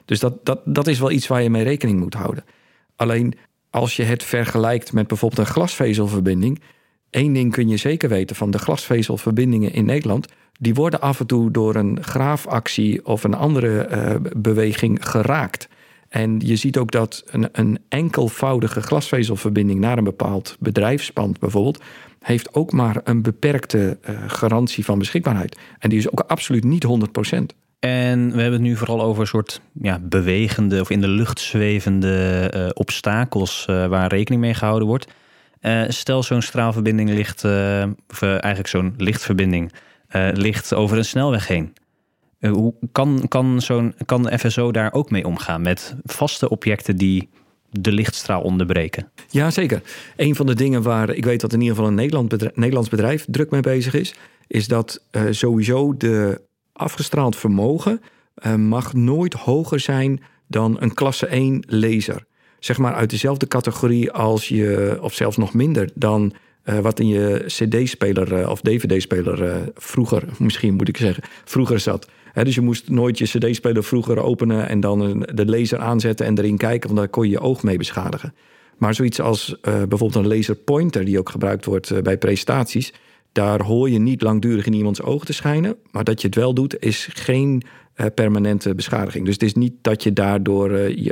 Dus 0.06 0.20
dat, 0.20 0.46
dat, 0.46 0.62
dat 0.66 0.88
is 0.88 1.00
wel 1.00 1.12
iets 1.12 1.28
waar 1.28 1.42
je 1.42 1.50
mee 1.50 1.64
rekening 1.64 2.00
moet 2.00 2.14
houden. 2.14 2.44
Alleen 2.96 3.34
als 3.70 3.96
je 3.96 4.04
het 4.04 4.24
vergelijkt 4.24 4.94
met 4.94 5.08
bijvoorbeeld 5.08 5.48
een 5.48 5.54
glasvezelverbinding. 5.54 6.62
één 7.10 7.34
ding 7.34 7.52
kun 7.52 7.68
je 7.68 7.78
zeker 7.78 8.10
weten 8.10 8.36
van 8.36 8.52
de 8.52 8.58
glasvezelverbindingen 8.58 9.74
in 9.74 9.86
Nederland. 9.86 10.28
Die 10.60 10.74
worden 10.74 11.02
af 11.02 11.20
en 11.20 11.26
toe 11.26 11.52
door 11.52 11.76
een 11.76 12.04
graafactie 12.04 13.06
of 13.06 13.24
een 13.24 13.34
andere 13.34 13.88
uh, 13.92 14.16
beweging 14.36 15.10
geraakt. 15.10 15.68
En 16.14 16.40
je 16.40 16.56
ziet 16.56 16.78
ook 16.78 16.92
dat 16.92 17.24
een, 17.26 17.50
een 17.52 17.80
enkelvoudige 17.90 18.82
glasvezelverbinding 18.82 19.80
naar 19.80 19.98
een 19.98 20.04
bepaald 20.04 20.56
bedrijfspand 20.60 21.40
bijvoorbeeld, 21.40 21.84
heeft 22.20 22.54
ook 22.54 22.72
maar 22.72 23.02
een 23.04 23.22
beperkte 23.22 23.98
uh, 24.10 24.20
garantie 24.28 24.86
van 24.86 25.00
beschikbaarheid. 25.00 25.58
En 25.80 25.90
die 25.90 26.00
is 26.00 26.12
ook 26.12 26.20
absoluut 26.20 26.64
niet 26.64 26.86
100%. 26.88 26.90
En 27.80 28.32
we 28.32 28.42
hebben 28.42 28.52
het 28.52 28.62
nu 28.62 28.76
vooral 28.76 29.02
over 29.02 29.22
een 29.22 29.28
soort 29.28 29.62
ja, 29.82 30.00
bewegende 30.00 30.80
of 30.80 30.90
in 30.90 31.02
de 31.02 31.08
lucht 31.08 31.40
zwevende 31.40 32.52
uh, 32.56 32.70
obstakels 32.74 33.66
uh, 33.70 33.88
waar 33.88 34.10
rekening 34.10 34.42
mee 34.42 34.54
gehouden 34.54 34.88
wordt. 34.88 35.08
Stel 35.88 36.24
zo'n 36.24 36.42
straalverbinding 36.42 37.10
ligt, 37.10 37.44
of 38.10 38.22
eigenlijk 38.22 38.68
zo'n 38.68 38.94
lichtverbinding, 38.98 39.72
ligt 40.34 40.74
over 40.74 40.98
een 40.98 41.06
snelweg 41.06 41.48
heen. 41.48 41.74
Hoe 42.50 42.74
kan, 42.92 43.26
kan, 43.28 43.62
zo'n, 43.62 43.94
kan 44.06 44.24
de 44.24 44.40
FSO 44.40 44.72
daar 44.72 44.94
ook 44.94 45.10
mee 45.10 45.26
omgaan 45.26 45.62
met 45.62 45.96
vaste 46.04 46.50
objecten 46.50 46.96
die 46.96 47.30
de 47.70 47.92
lichtstraal 47.92 48.42
onderbreken? 48.42 49.12
Ja, 49.30 49.52
zeker. 49.52 49.82
Een 50.16 50.36
van 50.36 50.46
de 50.46 50.56
dingen 50.56 50.82
waar 50.82 51.10
ik 51.10 51.26
weet 51.26 51.42
dat 51.42 51.54
in 51.54 51.62
ieder 51.62 51.76
geval 51.76 51.90
een 51.90 51.98
Nederland 51.98 52.56
Nederlands 52.56 52.90
bedrijf 52.90 53.26
druk 53.30 53.52
mee 53.52 53.62
bezig 53.62 53.94
is, 53.94 54.16
is 54.48 54.68
dat 54.68 55.04
sowieso 55.30 55.98
de 55.98 56.42
afgestraald 56.74 57.36
vermogen 57.36 58.02
uh, 58.46 58.56
mag 58.56 58.94
nooit 58.94 59.34
hoger 59.34 59.80
zijn 59.80 60.22
dan 60.48 60.78
een 60.80 60.94
klasse 60.94 61.28
1 61.28 61.64
laser. 61.68 62.26
Zeg 62.60 62.78
maar 62.78 62.94
uit 62.94 63.10
dezelfde 63.10 63.48
categorie 63.48 64.12
als 64.12 64.48
je, 64.48 64.98
of 65.02 65.14
zelfs 65.14 65.38
nog 65.38 65.54
minder 65.54 65.90
dan 65.96 66.34
wat 66.82 67.00
in 67.00 67.08
je 67.08 67.44
CD-speler 67.48 68.50
of 68.50 68.62
DVD-speler 68.62 69.70
vroeger, 69.76 70.24
misschien 70.38 70.74
moet 70.74 70.88
ik 70.88 70.98
zeggen, 70.98 71.24
vroeger 71.44 71.80
zat. 71.80 72.08
Dus 72.34 72.56
je 72.56 72.62
moest 72.62 72.90
nooit 72.90 73.18
je 73.18 73.26
CD-speler 73.26 73.84
vroeger 73.84 74.20
openen 74.20 74.68
en 74.68 74.80
dan 74.80 75.26
de 75.34 75.46
laser 75.46 75.80
aanzetten 75.80 76.26
en 76.26 76.38
erin 76.38 76.58
kijken, 76.58 76.88
want 76.88 77.00
daar 77.00 77.10
kon 77.10 77.24
je 77.24 77.30
je 77.30 77.40
oog 77.40 77.64
mee 77.64 77.78
beschadigen. 77.78 78.34
Maar 78.78 78.94
zoiets 78.94 79.22
als 79.22 79.58
bijvoorbeeld 79.62 80.16
een 80.16 80.28
laser 80.28 80.56
pointer, 80.56 81.06
die 81.06 81.20
ook 81.20 81.30
gebruikt 81.30 81.66
wordt 81.66 82.04
bij 82.04 82.18
presentaties, 82.18 82.94
daar 83.32 83.62
hoor 83.62 83.90
je 83.90 84.00
niet 84.00 84.22
langdurig 84.22 84.66
in 84.66 84.74
iemands 84.74 85.02
oog 85.02 85.26
te 85.26 85.34
schijnen. 85.34 85.76
Maar 85.92 86.04
dat 86.04 86.22
je 86.22 86.28
het 86.28 86.36
wel 86.36 86.54
doet, 86.54 86.84
is 86.84 87.10
geen 87.14 87.64
uh, 87.96 88.06
permanente 88.16 88.76
beschadiging. 88.76 89.26
Dus 89.26 89.34
het 89.34 89.44
is 89.44 89.54
niet 89.54 89.74
dat 89.82 90.04
je 90.04 90.14
daardoor 90.14 90.72
een 90.72 91.08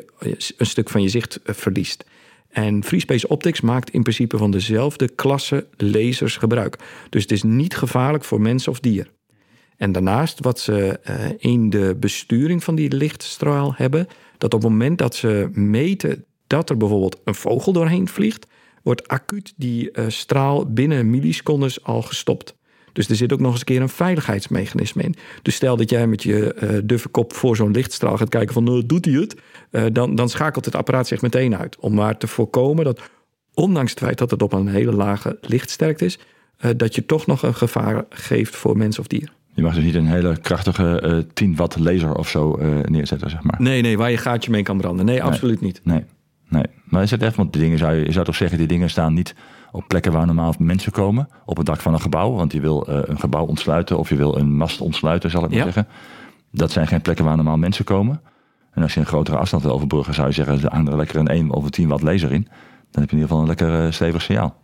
stuk 0.58 0.90
van 0.90 1.01
je 1.01 1.10
zicht 1.10 1.40
verliest. 1.44 2.06
En 2.50 2.84
FreeSpace 2.84 3.28
Optics 3.28 3.62
maakt 3.62 3.90
in 3.90 4.01
principe 4.01 4.38
van 4.38 4.51
dezelfde 4.51 5.10
klasse 5.10 5.68
lasers 5.78 6.38
gebruik. 6.38 6.78
Dus 7.10 7.22
het 7.22 7.32
is 7.32 7.44
niet 7.44 7.75
gevaarlijk 7.75 8.24
voor 8.24 8.42
mens 8.42 8.68
of 8.68 8.80
dier. 8.80 9.08
En 9.81 9.91
daarnaast 9.91 10.39
wat 10.39 10.59
ze 10.59 11.00
in 11.38 11.69
de 11.69 11.95
besturing 12.00 12.63
van 12.63 12.75
die 12.75 12.91
lichtstraal 12.91 13.73
hebben, 13.75 14.07
dat 14.38 14.53
op 14.53 14.61
het 14.61 14.71
moment 14.71 14.97
dat 14.97 15.15
ze 15.15 15.50
meten 15.53 16.25
dat 16.47 16.69
er 16.69 16.77
bijvoorbeeld 16.77 17.19
een 17.23 17.35
vogel 17.35 17.73
doorheen 17.73 18.07
vliegt, 18.07 18.47
wordt 18.83 19.07
acuut 19.07 19.53
die 19.55 19.89
uh, 19.93 20.05
straal 20.07 20.65
binnen 20.65 21.09
millisecondes 21.09 21.83
al 21.83 22.01
gestopt. 22.01 22.55
Dus 22.93 23.09
er 23.09 23.15
zit 23.15 23.33
ook 23.33 23.39
nog 23.39 23.51
eens 23.51 23.59
een 23.59 23.65
keer 23.65 23.81
een 23.81 23.89
veiligheidsmechanisme 23.89 25.03
in. 25.03 25.15
Dus 25.41 25.55
stel 25.55 25.77
dat 25.77 25.89
jij 25.89 26.07
met 26.07 26.23
je 26.23 26.55
uh, 26.63 26.79
duffe 26.83 27.09
kop 27.09 27.33
voor 27.33 27.55
zo'n 27.55 27.71
lichtstraal 27.71 28.17
gaat 28.17 28.29
kijken 28.29 28.53
van 28.53 28.63
nou, 28.63 28.85
doet 28.85 29.05
hij 29.05 29.13
het? 29.13 29.35
Dan, 29.93 30.15
dan 30.15 30.29
schakelt 30.29 30.65
het 30.65 30.75
apparaat 30.75 31.07
zich 31.07 31.21
meteen 31.21 31.55
uit. 31.55 31.77
Om 31.79 31.93
maar 31.93 32.17
te 32.17 32.27
voorkomen 32.27 32.85
dat, 32.85 33.01
ondanks 33.53 33.91
het 33.91 34.00
feit 34.00 34.17
dat 34.17 34.31
het 34.31 34.41
op 34.41 34.53
een 34.53 34.67
hele 34.67 34.93
lage 34.93 35.38
lichtsterkte 35.41 36.05
is, 36.05 36.19
dat 36.77 36.95
je 36.95 37.05
toch 37.05 37.25
nog 37.25 37.43
een 37.43 37.55
gevaar 37.55 38.05
geeft 38.09 38.55
voor 38.55 38.77
mens 38.77 39.00
of 39.00 39.07
dier. 39.07 39.31
Je 39.53 39.62
mag 39.62 39.75
dus 39.75 39.84
niet 39.84 39.96
een 39.96 40.08
hele 40.08 40.38
krachtige 40.38 41.03
uh, 41.05 41.34
10 41.34 41.55
watt 41.55 41.79
laser 41.79 42.15
of 42.15 42.29
zo 42.29 42.60
neerzetten, 42.86 43.29
zeg 43.29 43.43
maar. 43.43 43.62
Nee, 43.62 43.81
nee, 43.81 43.98
waar 43.98 44.12
je 44.12 44.17
gaatje 44.17 44.51
mee 44.51 44.63
kan 44.63 44.77
branden. 44.77 45.05
Nee, 45.05 45.24
absoluut 45.24 45.62
niet. 45.62 45.81
Nee, 45.84 46.03
nee. 46.50 46.65
Maar 46.84 47.03
is 47.03 47.12
het 47.12 47.24
echt, 47.24 47.36
want 47.36 47.53
die 47.53 47.62
dingen 47.62 47.77
zou 47.77 47.93
je, 47.93 48.05
je 48.05 48.12
zou 48.12 48.25
toch 48.25 48.36
zeggen, 48.36 48.58
die 48.58 48.67
dingen 48.67 48.89
staan 48.89 49.13
niet 49.13 49.36
op 49.72 49.88
plekken 49.88 50.12
waar 50.12 50.25
normaal 50.25 50.53
mensen 50.58 50.91
komen. 50.91 51.29
Op 51.46 51.58
het 51.58 51.65
dak 51.65 51.79
van 51.79 51.93
een 51.93 52.01
gebouw, 52.01 52.31
want 52.31 52.51
je 52.53 52.62
wil 52.62 52.89
uh, 52.89 53.00
een 53.01 53.20
gebouw 53.20 53.46
ontsluiten 53.46 53.98
of 53.98 54.10
je 54.10 54.15
wil 54.15 54.38
een 54.38 54.55
mast 54.55 54.81
ontsluiten, 54.81 55.29
zal 55.29 55.43
ik 55.43 55.50
maar 55.50 55.58
ja. 55.58 55.63
zeggen. 55.63 55.88
Dat 56.51 56.72
zijn 56.72 56.88
geen 56.88 57.01
plekken 57.01 57.25
waar 57.25 57.36
normaal 57.36 57.58
mensen 57.58 57.86
komen. 57.86 58.22
En 58.72 58.84
als 58.84 58.93
je 58.93 59.00
een 59.00 59.05
grotere 59.05 59.38
afstand 59.38 59.63
wil 59.63 59.72
overbruggen, 59.72 60.13
zou 60.13 60.27
je 60.27 60.34
zeggen, 60.34 60.72
hangt 60.72 60.89
er 60.89 60.98
lekker 60.98 61.15
een 61.15 61.27
1 61.27 61.51
of 61.51 61.70
10 61.70 61.88
watt 61.88 62.01
laser 62.01 62.31
in. 62.31 62.48
Dan 62.91 63.01
heb 63.01 63.10
je 63.10 63.15
in 63.15 63.22
ieder 63.22 63.27
geval 63.27 63.39
een 63.39 63.48
lekker 63.48 63.93
stevig 63.93 64.22
signaal. 64.22 64.61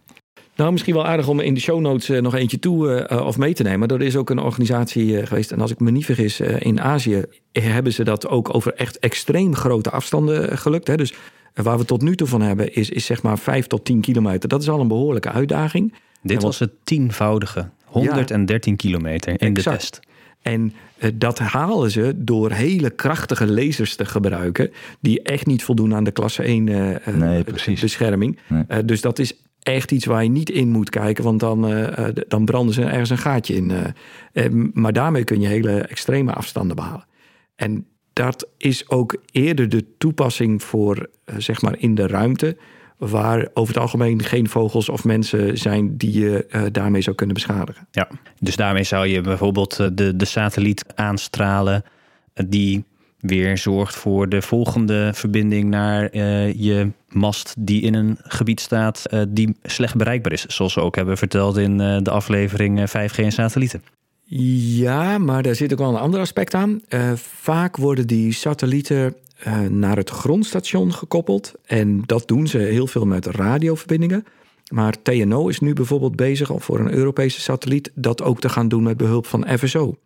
Nou, 0.58 0.72
misschien 0.72 0.94
wel 0.94 1.06
aardig 1.06 1.28
om 1.28 1.40
in 1.40 1.54
de 1.54 1.60
show 1.60 1.80
notes 1.80 2.10
uh, 2.10 2.22
nog 2.22 2.36
eentje 2.36 2.60
toe 2.60 3.08
uh, 3.12 3.26
of 3.26 3.38
mee 3.38 3.54
te 3.54 3.64
nemen. 3.64 3.88
Er 3.88 4.02
is 4.02 4.16
ook 4.16 4.30
een 4.30 4.40
organisatie 4.40 5.26
geweest, 5.26 5.52
en 5.52 5.62
als 5.62 5.72
ik 5.72 5.80
me 5.80 5.92
niet 5.92 6.06
vergis, 6.06 6.40
in 6.40 6.82
Azië 6.82 7.24
hebben 7.52 7.94
ze 7.94 8.04
dat 8.04 8.28
ook 8.28 8.56
over 8.56 8.74
echt 8.74 9.00
extreem 9.00 9.56
grote 9.56 9.90
afstanden 9.90 10.58
gelukt. 10.58 10.88
Hè? 10.88 10.96
Dus 10.96 11.14
waar 11.54 11.78
we 11.78 11.86
tot 11.86 12.02
nu 12.02 12.16
toe 12.16 12.28
van 12.28 12.42
hebben, 12.42 12.74
is, 12.74 12.90
is 12.90 13.06
zeg 13.06 13.22
maar 13.22 13.38
5 13.38 13.68
tot 13.68 13.86
10 13.86 14.02
kilometer. 14.02 14.50
Dat 14.50 14.62
is 14.62 14.70
al 14.70 14.80
een 14.80 14.88
behoorlijke 14.88 15.32
uitdaging. 15.32 15.94
Dit 16.22 16.42
was 16.42 16.60
het 16.60 16.72
tienvoudige, 16.84 17.70
113 17.86 18.72
ja, 18.72 18.78
kilometer 18.78 19.30
in 19.30 19.38
exact. 19.38 19.64
de 19.64 19.78
test. 19.78 20.00
En 20.42 20.74
uh, 20.98 21.10
dat 21.16 21.40
halen 21.40 21.92
ze 21.92 22.14
door 22.16 22.52
hele 22.52 22.90
krachtige 22.90 23.48
lasers 23.48 23.96
te 23.96 24.06
gebruiken, 24.06 24.72
die 25.00 25.22
echt 25.22 25.46
niet 25.46 25.64
voldoen 25.64 25.96
aan 25.96 26.04
de 26.04 26.12
klasse 26.12 26.44
1 26.44 26.68
uh, 26.68 26.96
nee, 27.14 27.44
bescherming. 27.80 28.40
Nee. 28.48 28.64
Uh, 28.70 28.78
dus 28.86 29.02
dat 29.02 29.20
is 29.20 29.34
echt 29.68 29.92
iets 29.92 30.06
waar 30.06 30.24
je 30.24 30.30
niet 30.30 30.50
in 30.50 30.70
moet 30.70 30.90
kijken, 30.90 31.24
want 31.24 31.40
dan, 31.40 31.62
dan 32.28 32.46
branden 32.46 32.74
ze 32.74 32.84
ergens 32.84 33.10
een 33.10 33.18
gaatje 33.18 33.56
in. 33.56 33.72
maar 34.74 34.94
daarmee 34.94 35.24
kun 35.24 35.42
je 35.42 35.48
hele 35.48 35.82
extreme 35.82 36.34
afstanden 36.34 36.76
behalen. 36.76 37.06
En 37.56 37.86
dat 38.14 38.48
is 38.58 38.90
ook 38.90 39.18
eerder 39.32 39.70
de 39.70 39.86
toepassing 39.98 40.64
voor, 40.64 41.10
zeg 41.38 41.62
maar, 41.62 41.76
in 41.80 41.96
de 41.96 42.08
ruimte 42.08 42.58
waar 42.98 43.48
over 43.54 43.74
het 43.74 43.84
algemeen 43.84 44.24
geen 44.24 44.50
vogels 44.50 44.90
of 44.90 45.04
mensen 45.04 45.58
zijn 45.58 45.98
die 45.98 46.20
je 46.20 46.68
daarmee 46.72 47.02
zou 47.02 47.16
kunnen 47.16 47.36
beschadigen. 47.36 47.88
Ja, 47.92 48.08
dus 48.40 48.56
daarmee 48.56 48.84
zou 48.84 49.08
je 49.08 49.22
bijvoorbeeld 49.22 49.80
eh, 49.80 49.88
de, 49.94 50.16
de 50.16 50.26
satelliet 50.26 50.86
aanstralen 50.96 51.84
die 52.34 52.84
weer 53.20 53.58
zorgt 53.58 53.96
voor 53.96 54.30
de 54.30 54.42
volgende 54.42 55.12
verbinding 55.14 55.70
naar 55.70 56.18
je 56.58 56.92
mast 57.08 57.54
die 57.60 57.82
in 57.82 57.94
een 57.94 58.18
gebied 58.22 58.60
staat 58.60 59.04
die 59.28 59.56
slecht 59.64 59.96
bereikbaar 59.96 60.34
is. 60.34 60.46
Zoals 60.46 60.76
we 60.76 60.82
ook 60.82 60.96
hebben 60.96 61.18
verteld 61.18 61.58
in 61.58 61.78
de 61.78 62.10
aflevering 62.10 62.90
5G 62.90 63.16
en 63.16 63.32
satellieten. 63.32 63.84
Ja, 64.80 65.18
maar 65.18 65.44
daar 65.44 65.56
zit 65.56 65.72
ook 65.72 65.80
wel 65.80 65.90
een 65.90 65.96
ander 65.96 66.20
aspect 66.20 66.54
aan. 66.54 66.82
vaak 67.16 67.78
worden 67.78 68.08
die 68.08 68.32
satellieten 68.32 69.16
uh, 69.46 69.60
naar 69.60 69.98
het 69.98 70.10
grondstation 70.10 70.94
gekoppeld. 70.94 71.54
En 71.66 72.04
dat 72.06 72.28
doen 72.28 72.48
ze 72.48 72.58
heel 72.58 72.88
veel 72.88 73.06
met 73.06 73.26
radioverbindingen. 73.26 74.26
Maar 74.72 75.02
TNO 75.02 75.48
is 75.48 75.60
nu 75.60 75.74
bijvoorbeeld 75.74 76.16
bezig 76.16 76.50
om 76.50 76.62
voor 76.62 76.80
een 76.80 76.94
Europese 76.94 77.42
satelliet 77.42 77.92
dat 77.96 78.22
ook 78.22 78.40
te 78.40 78.50
gaan 78.50 78.68
doen 78.68 78.84
met 78.84 78.98
behulp 78.98 79.26
van 79.26 79.48
FSO. 79.58 79.98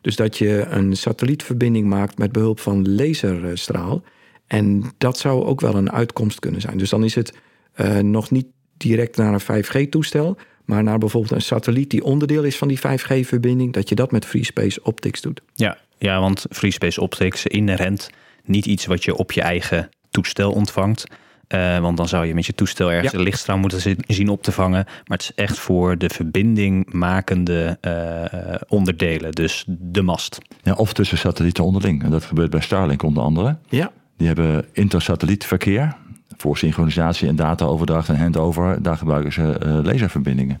Dus 0.00 0.16
dat 0.16 0.38
je 0.38 0.66
een 0.68 0.96
satellietverbinding 0.96 1.86
maakt 1.86 2.18
met 2.18 2.32
behulp 2.32 2.60
van 2.60 2.94
laserstraal. 2.94 4.02
En 4.46 4.92
dat 4.98 5.18
zou 5.18 5.44
ook 5.44 5.60
wel 5.60 5.74
een 5.74 5.92
uitkomst 5.92 6.38
kunnen 6.38 6.60
zijn. 6.60 6.78
Dus 6.78 6.90
dan 6.90 7.04
is 7.04 7.14
het 7.14 7.34
uh, 7.76 7.98
nog 7.98 8.30
niet 8.30 8.46
direct 8.76 9.16
naar 9.16 9.32
een 9.32 9.64
5G-toestel, 9.64 10.36
maar 10.64 10.82
naar 10.82 10.98
bijvoorbeeld 10.98 11.32
een 11.32 11.42
satelliet 11.42 11.90
die 11.90 12.04
onderdeel 12.04 12.42
is 12.42 12.58
van 12.58 12.68
die 12.68 12.78
5G-verbinding, 12.78 13.72
dat 13.72 13.88
je 13.88 13.94
dat 13.94 14.10
met 14.10 14.24
Free 14.24 14.44
Space 14.44 14.82
Optics 14.82 15.20
doet. 15.20 15.40
Ja, 15.54 15.78
ja 15.98 16.20
want 16.20 16.46
Free 16.50 16.70
Space 16.70 17.00
Optics 17.00 17.46
inherent 17.46 18.10
niet 18.44 18.66
iets 18.66 18.86
wat 18.86 19.04
je 19.04 19.16
op 19.16 19.32
je 19.32 19.42
eigen 19.42 19.88
toestel 20.10 20.52
ontvangt. 20.52 21.06
Uh, 21.48 21.78
want 21.78 21.96
dan 21.96 22.08
zou 22.08 22.26
je 22.26 22.34
met 22.34 22.46
je 22.46 22.54
toestel 22.54 22.92
ergens 22.92 23.12
ja. 23.12 23.18
de 23.18 23.24
lichtstraal 23.24 23.58
moeten 23.58 23.98
zien 24.06 24.28
op 24.28 24.42
te 24.42 24.52
vangen. 24.52 24.84
Maar 24.84 25.18
het 25.18 25.22
is 25.22 25.32
echt 25.34 25.58
voor 25.58 25.98
de 25.98 26.08
verbindingmakende 26.08 27.78
uh, 27.80 28.54
onderdelen, 28.68 29.32
dus 29.32 29.64
de 29.66 30.02
mast. 30.02 30.38
Ja, 30.62 30.72
of 30.72 30.92
tussen 30.92 31.18
satellieten 31.18 31.64
onderling. 31.64 32.02
En 32.02 32.10
dat 32.10 32.24
gebeurt 32.24 32.50
bij 32.50 32.60
Starlink 32.60 33.02
onder 33.02 33.22
andere. 33.22 33.56
Ja. 33.68 33.92
Die 34.16 34.26
hebben 34.26 34.64
intersatellietverkeer 34.72 35.96
voor 36.36 36.58
synchronisatie 36.58 37.28
en 37.28 37.36
dataoverdracht 37.36 38.08
en 38.08 38.16
handover. 38.16 38.82
Daar 38.82 38.96
gebruiken 38.96 39.32
ze 39.32 39.60
uh, 39.66 39.78
laserverbindingen. 39.82 40.60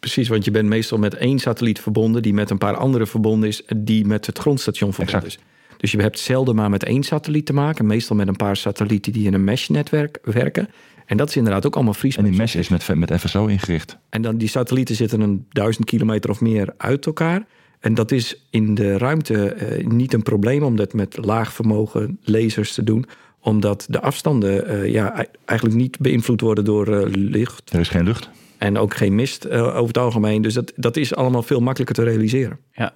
Precies, 0.00 0.28
want 0.28 0.44
je 0.44 0.50
bent 0.50 0.68
meestal 0.68 0.98
met 0.98 1.14
één 1.14 1.38
satelliet 1.38 1.80
verbonden... 1.80 2.22
die 2.22 2.34
met 2.34 2.50
een 2.50 2.58
paar 2.58 2.76
andere 2.76 3.06
verbonden 3.06 3.48
is... 3.48 3.62
die 3.76 4.06
met 4.06 4.26
het 4.26 4.38
grondstation 4.38 4.92
verbonden 4.92 5.22
exact. 5.22 5.42
is. 5.42 5.52
Dus 5.76 5.92
je 5.92 6.00
hebt 6.00 6.18
zelden 6.18 6.54
maar 6.54 6.70
met 6.70 6.84
één 6.84 7.02
satelliet 7.02 7.46
te 7.46 7.52
maken. 7.52 7.86
Meestal 7.86 8.16
met 8.16 8.28
een 8.28 8.36
paar 8.36 8.56
satellieten 8.56 9.12
die 9.12 9.26
in 9.26 9.34
een 9.34 9.44
mesh-netwerk 9.44 10.18
werken. 10.22 10.68
En 11.06 11.16
dat 11.16 11.28
is 11.28 11.36
inderdaad 11.36 11.66
ook 11.66 11.74
allemaal 11.74 11.94
vries. 11.94 12.16
En 12.16 12.24
die 12.24 12.36
mesh 12.36 12.54
is 12.54 12.68
met, 12.68 12.94
met 12.94 13.12
FSO 13.20 13.46
ingericht. 13.46 13.98
En 14.08 14.22
dan 14.22 14.36
die 14.36 14.48
satellieten 14.48 14.94
zitten 14.94 15.20
een 15.20 15.46
duizend 15.48 15.86
kilometer 15.86 16.30
of 16.30 16.40
meer 16.40 16.74
uit 16.76 17.06
elkaar. 17.06 17.46
En 17.84 17.94
dat 17.94 18.12
is 18.12 18.36
in 18.50 18.74
de 18.74 18.98
ruimte 18.98 19.56
uh, 19.56 19.86
niet 19.86 20.14
een 20.14 20.22
probleem 20.22 20.62
om 20.62 20.76
dat 20.76 20.92
met 20.92 21.16
laag 21.24 21.52
vermogen 21.52 22.18
lasers 22.22 22.74
te 22.74 22.84
doen 22.84 23.04
omdat 23.40 23.86
de 23.88 24.00
afstanden 24.00 24.70
uh, 24.70 24.92
ja, 24.92 25.26
eigenlijk 25.44 25.78
niet 25.78 25.98
beïnvloed 25.98 26.40
worden 26.40 26.64
door 26.64 26.88
uh, 26.88 27.02
licht. 27.10 27.72
Er 27.72 27.80
is 27.80 27.88
geen 27.88 28.04
lucht. 28.04 28.30
En 28.58 28.78
ook 28.78 28.94
geen 28.94 29.14
mist 29.14 29.50
over 29.50 29.86
het 29.86 29.98
algemeen. 29.98 30.42
Dus 30.42 30.54
dat, 30.54 30.72
dat 30.76 30.96
is 30.96 31.14
allemaal 31.14 31.42
veel 31.42 31.60
makkelijker 31.60 31.94
te 31.94 32.10
realiseren. 32.10 32.58
Ja, 32.72 32.92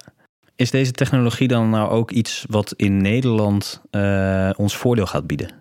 is 0.55 0.71
deze 0.71 0.91
technologie 0.91 1.47
dan 1.47 1.69
nou 1.69 1.89
ook 1.89 2.11
iets 2.11 2.45
wat 2.49 2.73
in 2.75 2.97
Nederland 3.01 3.81
uh, 3.91 4.49
ons 4.55 4.77
voordeel 4.77 5.05
gaat 5.05 5.27
bieden? 5.27 5.51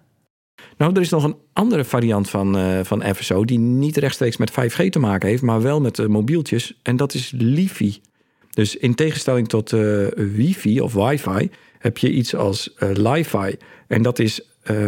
Nou, 0.77 0.93
er 0.95 1.01
is 1.01 1.11
nog 1.11 1.25
een 1.25 1.37
andere 1.53 1.85
variant 1.85 2.31
van, 2.31 2.59
uh, 2.59 2.81
van 2.83 3.15
FSO 3.15 3.45
die 3.45 3.59
niet 3.59 3.97
rechtstreeks 3.97 4.37
met 4.37 4.51
5G 4.51 4.89
te 4.89 4.99
maken 4.99 5.29
heeft, 5.29 5.43
maar 5.43 5.63
wel 5.63 5.81
met 5.81 5.97
de 5.97 6.09
mobieltjes. 6.09 6.79
En 6.83 6.97
dat 6.97 7.15
is 7.15 7.33
LiFi. 7.37 8.01
Dus 8.59 8.77
in 8.77 8.95
tegenstelling 8.95 9.49
tot 9.49 9.73
uh, 9.73 10.07
wifi 10.17 10.81
of 10.81 10.93
wifi 10.93 11.51
heb 11.79 11.99
je 11.99 12.13
iets 12.13 12.35
als 12.35 12.75
uh, 12.79 12.91
li-fi. 12.93 13.57
En 13.87 14.03
dat 14.03 14.19
is 14.19 14.41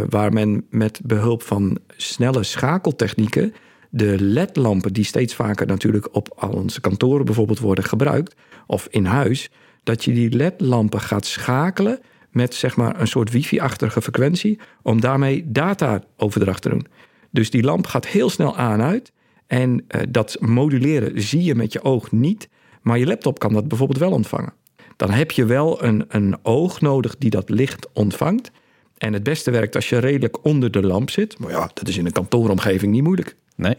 waar 0.08 0.32
men 0.32 0.66
met 0.70 1.00
behulp 1.04 1.42
van 1.42 1.78
snelle 1.96 2.42
schakeltechnieken 2.42 3.54
de 3.90 4.16
LED-lampen 4.18 4.92
die 4.92 5.04
steeds 5.04 5.34
vaker 5.34 5.66
natuurlijk 5.66 6.14
op 6.14 6.32
al 6.36 6.50
onze 6.50 6.80
kantoren 6.80 7.24
bijvoorbeeld 7.24 7.58
worden 7.58 7.84
gebruikt, 7.84 8.34
of 8.66 8.86
in 8.90 9.04
huis, 9.04 9.50
dat 9.82 10.04
je 10.04 10.12
die 10.12 10.36
LED-lampen 10.36 11.00
gaat 11.00 11.26
schakelen 11.26 11.98
met 12.30 12.54
zeg 12.54 12.76
maar 12.76 13.00
een 13.00 13.08
soort 13.08 13.30
wifi-achtige 13.30 14.02
frequentie 14.02 14.58
om 14.82 15.00
daarmee 15.00 15.44
data-overdracht 15.46 16.62
te 16.62 16.68
doen. 16.68 16.86
Dus 17.30 17.50
die 17.50 17.62
lamp 17.62 17.86
gaat 17.86 18.06
heel 18.06 18.30
snel 18.30 18.56
aan 18.56 18.82
uit 18.82 19.12
en 19.46 19.86
dat 20.08 20.36
moduleren 20.40 21.22
zie 21.22 21.42
je 21.42 21.54
met 21.54 21.72
je 21.72 21.82
oog 21.82 22.12
niet, 22.12 22.48
maar 22.80 22.99
je 22.99 23.06
laptop 23.06 23.38
kan 23.38 23.52
dat 23.52 23.68
bijvoorbeeld 23.68 23.99
wel 23.99 24.12
ontvangen. 24.12 24.52
Dan 24.96 25.10
heb 25.10 25.30
je 25.30 25.44
wel 25.44 25.84
een, 25.84 26.04
een 26.08 26.37
oog 26.42 26.80
nodig 26.80 27.16
die 27.18 27.30
dat 27.30 27.49
licht 27.49 27.88
ontvangt. 27.92 28.50
En 28.99 29.12
het 29.12 29.22
beste 29.22 29.50
werkt 29.50 29.75
als 29.75 29.88
je 29.88 29.99
redelijk 29.99 30.44
onder 30.44 30.70
de 30.70 30.82
lamp 30.82 31.10
zit. 31.10 31.38
Maar 31.38 31.50
ja, 31.50 31.70
dat 31.75 31.88
is 31.88 31.96
in 31.96 32.06
een 32.06 32.12
kantooromgeving 32.12 32.92
niet 32.92 33.02
moeilijk. 33.02 33.37
Nee. 33.56 33.76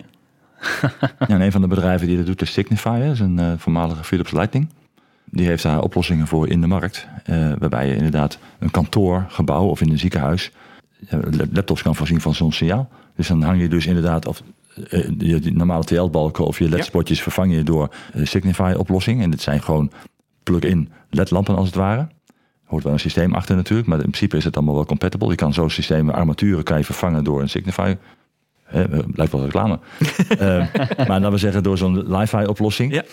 ja, 1.27 1.41
een 1.41 1.51
van 1.51 1.61
de 1.61 1.67
bedrijven 1.67 2.07
die 2.07 2.17
dat 2.17 2.25
doet 2.25 2.41
is 2.41 2.53
Signify, 2.53 3.09
is 3.11 3.19
een 3.19 3.39
uh, 3.39 3.53
voormalige 3.57 4.03
Philips 4.03 4.31
Lighting. 4.31 4.69
Die 5.25 5.45
heeft 5.45 5.63
daar 5.63 5.81
oplossingen 5.81 6.27
voor 6.27 6.47
in 6.47 6.61
de 6.61 6.67
markt. 6.67 7.07
Uh, 7.29 7.53
waarbij 7.59 7.87
je 7.87 7.95
inderdaad 7.95 8.37
een 8.59 8.71
kantoorgebouw 8.71 9.65
of 9.65 9.81
in 9.81 9.89
een 9.89 9.99
ziekenhuis 9.99 10.51
uh, 11.09 11.19
laptops 11.51 11.81
kan 11.81 11.95
voorzien 11.95 12.21
van 12.21 12.33
zo'n 12.33 12.51
signaal. 12.51 12.89
Dus 13.15 13.27
dan 13.27 13.41
hang 13.41 13.61
je 13.61 13.67
dus 13.67 13.85
inderdaad 13.85 14.27
of 14.27 14.41
je 15.17 15.51
normale 15.53 15.83
TL-balken 15.83 16.45
of 16.45 16.59
je 16.59 16.69
LED-spotjes 16.69 17.17
ja. 17.17 17.23
vervang 17.23 17.53
je 17.53 17.63
door 17.63 17.89
Signify-oplossing. 18.13 19.21
En 19.21 19.31
dit 19.31 19.41
zijn 19.41 19.61
gewoon 19.61 19.91
plug-in 20.43 20.89
LED-lampen 21.09 21.55
als 21.55 21.65
het 21.65 21.75
ware. 21.75 22.07
Hoort 22.65 22.83
wel 22.83 22.93
een 22.93 22.99
systeem 22.99 23.33
achter 23.33 23.55
natuurlijk, 23.55 23.87
maar 23.87 23.97
in 23.97 24.03
principe 24.03 24.37
is 24.37 24.43
het 24.43 24.55
allemaal 24.55 24.75
wel 24.75 24.85
compatible. 24.85 25.29
Je 25.29 25.35
kan 25.35 25.53
zo'n 25.53 25.69
systemen, 25.69 26.13
armaturen 26.13 26.63
kan 26.63 26.77
je 26.77 26.83
vervangen 26.83 27.23
door 27.23 27.41
een 27.41 27.49
Signify 27.49 27.95
He, 28.71 28.87
blijkt 29.07 29.31
wel 29.31 29.43
reclame. 29.43 29.79
maar 31.07 31.07
laten 31.07 31.31
we 31.31 31.37
zeggen 31.37 31.63
door 31.63 31.77
zo'n 31.77 32.17
li-fi 32.17 32.45
oplossing. 32.45 32.93
Ja. 32.93 33.03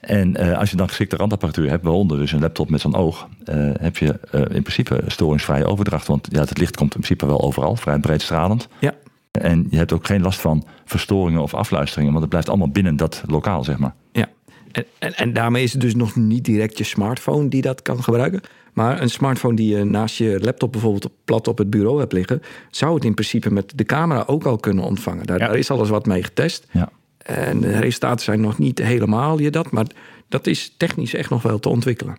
En 0.00 0.40
uh, 0.40 0.58
als 0.58 0.70
je 0.70 0.76
dan 0.76 0.88
geschikte 0.88 1.16
randapparatuur 1.16 1.70
hebt, 1.70 1.84
waaronder 1.84 2.18
dus 2.18 2.32
een 2.32 2.40
laptop 2.40 2.70
met 2.70 2.80
zo'n 2.80 2.94
oog, 2.94 3.28
uh, 3.44 3.70
heb 3.80 3.96
je 3.96 4.20
uh, 4.32 4.40
in 4.40 4.62
principe 4.62 5.02
storingsvrije 5.06 5.64
overdracht. 5.64 6.06
Want 6.06 6.28
ja, 6.30 6.40
het 6.40 6.58
licht 6.58 6.76
komt 6.76 6.94
in 6.94 7.00
principe 7.00 7.26
wel 7.26 7.40
overal, 7.40 7.76
vrij 7.76 7.98
breedstralend. 7.98 8.68
Ja. 8.78 8.94
En 9.40 9.66
je 9.70 9.76
hebt 9.76 9.92
ook 9.92 10.06
geen 10.06 10.22
last 10.22 10.40
van 10.40 10.64
verstoringen 10.84 11.42
of 11.42 11.54
afluisteringen, 11.54 12.10
want 12.10 12.20
het 12.20 12.30
blijft 12.30 12.48
allemaal 12.48 12.70
binnen 12.70 12.96
dat 12.96 13.22
lokaal, 13.26 13.64
zeg 13.64 13.78
maar. 13.78 13.94
Ja, 14.12 14.26
en, 14.72 14.84
en, 14.98 15.14
en 15.14 15.32
daarmee 15.32 15.62
is 15.62 15.72
het 15.72 15.80
dus 15.80 15.94
nog 15.94 16.16
niet 16.16 16.44
direct 16.44 16.78
je 16.78 16.84
smartphone 16.84 17.48
die 17.48 17.62
dat 17.62 17.82
kan 17.82 18.02
gebruiken. 18.02 18.40
Maar 18.72 19.02
een 19.02 19.10
smartphone 19.10 19.56
die 19.56 19.76
je 19.76 19.84
naast 19.84 20.16
je 20.18 20.38
laptop 20.42 20.72
bijvoorbeeld 20.72 21.10
plat 21.24 21.48
op 21.48 21.58
het 21.58 21.70
bureau 21.70 21.98
hebt 21.98 22.12
liggen, 22.12 22.42
zou 22.70 22.94
het 22.94 23.04
in 23.04 23.14
principe 23.14 23.50
met 23.52 23.72
de 23.74 23.84
camera 23.84 24.24
ook 24.26 24.44
al 24.44 24.56
kunnen 24.56 24.84
ontvangen. 24.84 25.26
Daar, 25.26 25.38
Ja. 25.38 25.46
daar 25.46 25.56
is 25.56 25.70
alles 25.70 25.88
wat 25.88 26.06
mee 26.06 26.22
getest. 26.22 26.66
Ja. 26.70 26.88
En 27.18 27.60
de 27.60 27.78
resultaten 27.78 28.24
zijn 28.24 28.40
nog 28.40 28.58
niet 28.58 28.78
helemaal 28.78 29.38
je 29.40 29.50
dat, 29.50 29.70
maar 29.70 29.86
dat 30.28 30.46
is 30.46 30.74
technisch 30.76 31.14
echt 31.14 31.30
nog 31.30 31.42
wel 31.42 31.58
te 31.58 31.68
ontwikkelen. 31.68 32.16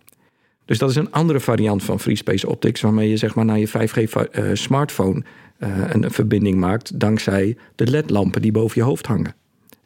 Dus 0.65 0.77
dat 0.77 0.89
is 0.89 0.95
een 0.95 1.11
andere 1.11 1.39
variant 1.39 1.83
van 1.83 1.99
FreeSpace 1.99 2.49
Optics, 2.49 2.81
waarmee 2.81 3.09
je 3.09 3.17
zeg 3.17 3.35
maar 3.35 3.45
naar 3.45 3.59
je 3.59 3.67
5G 3.67 4.09
va- 4.09 4.25
eh, 4.25 4.43
smartphone 4.53 5.23
eh, 5.59 5.69
een 5.89 6.11
verbinding 6.11 6.57
maakt 6.57 6.99
dankzij 6.99 7.57
de 7.75 7.87
LED-lampen 7.87 8.41
die 8.41 8.51
boven 8.51 8.81
je 8.81 8.87
hoofd 8.87 9.05
hangen. 9.05 9.35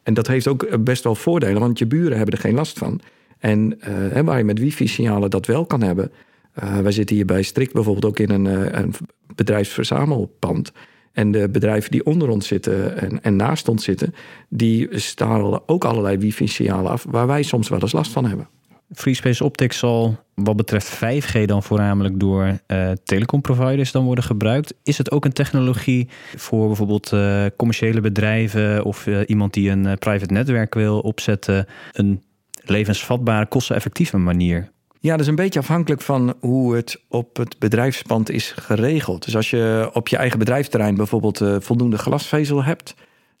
En 0.04 0.14
dat 0.14 0.26
heeft 0.26 0.48
ook 0.48 0.62
eh, 0.62 0.78
best 0.78 1.04
wel 1.04 1.14
voordelen, 1.14 1.60
want 1.60 1.78
je 1.78 1.86
buren 1.86 2.16
hebben 2.16 2.34
er 2.34 2.40
geen 2.40 2.54
last 2.54 2.78
van. 2.78 3.00
En 3.38 3.80
eh, 3.80 4.20
waar 4.20 4.38
je 4.38 4.44
met 4.44 4.58
wifi-signalen 4.58 5.30
dat 5.30 5.46
wel 5.46 5.66
kan 5.66 5.82
hebben. 5.82 6.12
eh, 6.54 6.78
wij 6.78 6.92
zitten 6.92 7.16
hier 7.16 7.24
bij 7.24 7.42
Strict 7.42 7.72
bijvoorbeeld 7.72 8.04
ook 8.04 8.18
in 8.18 8.30
een, 8.30 8.78
een 8.78 8.94
bedrijfsverzamelpand. 9.34 10.72
En 11.12 11.30
de 11.30 11.48
bedrijven 11.48 11.90
die 11.90 12.04
onder 12.04 12.28
ons 12.28 12.46
zitten 12.46 12.98
en, 13.00 13.22
en 13.22 13.36
naast 13.36 13.68
ons 13.68 13.84
zitten, 13.84 14.14
die 14.48 14.98
stalen 14.98 15.68
ook 15.68 15.84
allerlei 15.84 16.18
wifi-signalen 16.18 16.90
af, 16.90 17.06
waar 17.08 17.26
wij 17.26 17.42
soms 17.42 17.68
wel 17.68 17.80
eens 17.80 17.92
last 17.92 18.10
van 18.10 18.26
hebben. 18.26 18.48
FreeSpace 18.94 19.44
Optics 19.44 19.78
zal 19.78 20.16
wat 20.34 20.56
betreft 20.56 20.96
5G 20.96 21.44
dan 21.44 21.62
voornamelijk 21.62 22.20
door 22.20 22.58
eh 22.66 22.90
telecomproviders 23.04 23.92
dan 23.92 24.04
worden 24.04 24.24
gebruikt. 24.24 24.74
Is 24.82 24.98
het 24.98 25.10
ook 25.10 25.24
een 25.24 25.32
technologie 25.32 26.08
voor 26.36 26.66
bijvoorbeeld 26.66 27.12
eh, 27.12 27.44
commerciële 27.56 28.00
bedrijven 28.00 28.84
of 28.84 29.06
eh, 29.06 29.20
iemand 29.26 29.52
die 29.54 29.70
een 29.70 29.98
private 29.98 30.32
netwerk 30.32 30.74
wil 30.74 31.00
opzetten, 31.00 31.66
een 31.92 32.22
levensvatbare, 32.64 33.46
kosteneffectieve 33.46 34.16
manier? 34.16 34.72
Ja, 35.00 35.10
dat 35.10 35.20
is 35.20 35.26
een 35.26 35.34
beetje 35.34 35.58
afhankelijk 35.58 36.00
van 36.00 36.34
hoe 36.40 36.76
het 36.76 37.02
op 37.08 37.36
het 37.36 37.58
bedrijfspand 37.58 38.30
is 38.30 38.52
geregeld. 38.56 39.24
Dus 39.24 39.36
als 39.36 39.50
je 39.50 39.90
op 39.92 40.08
je 40.08 40.16
eigen 40.16 40.38
bedrijfsterrein 40.38 40.96
bijvoorbeeld 40.96 41.42
voldoende 41.58 41.98
glasvezel 41.98 42.64
hebt, 42.64 42.94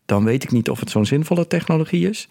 dan 0.06 0.24
weet 0.24 0.42
ik 0.42 0.50
niet 0.50 0.70
of 0.70 0.80
het 0.80 0.90
zo'n 0.90 1.06
zinvolle 1.06 1.46
technologie 1.46 2.08
is. 2.08 2.28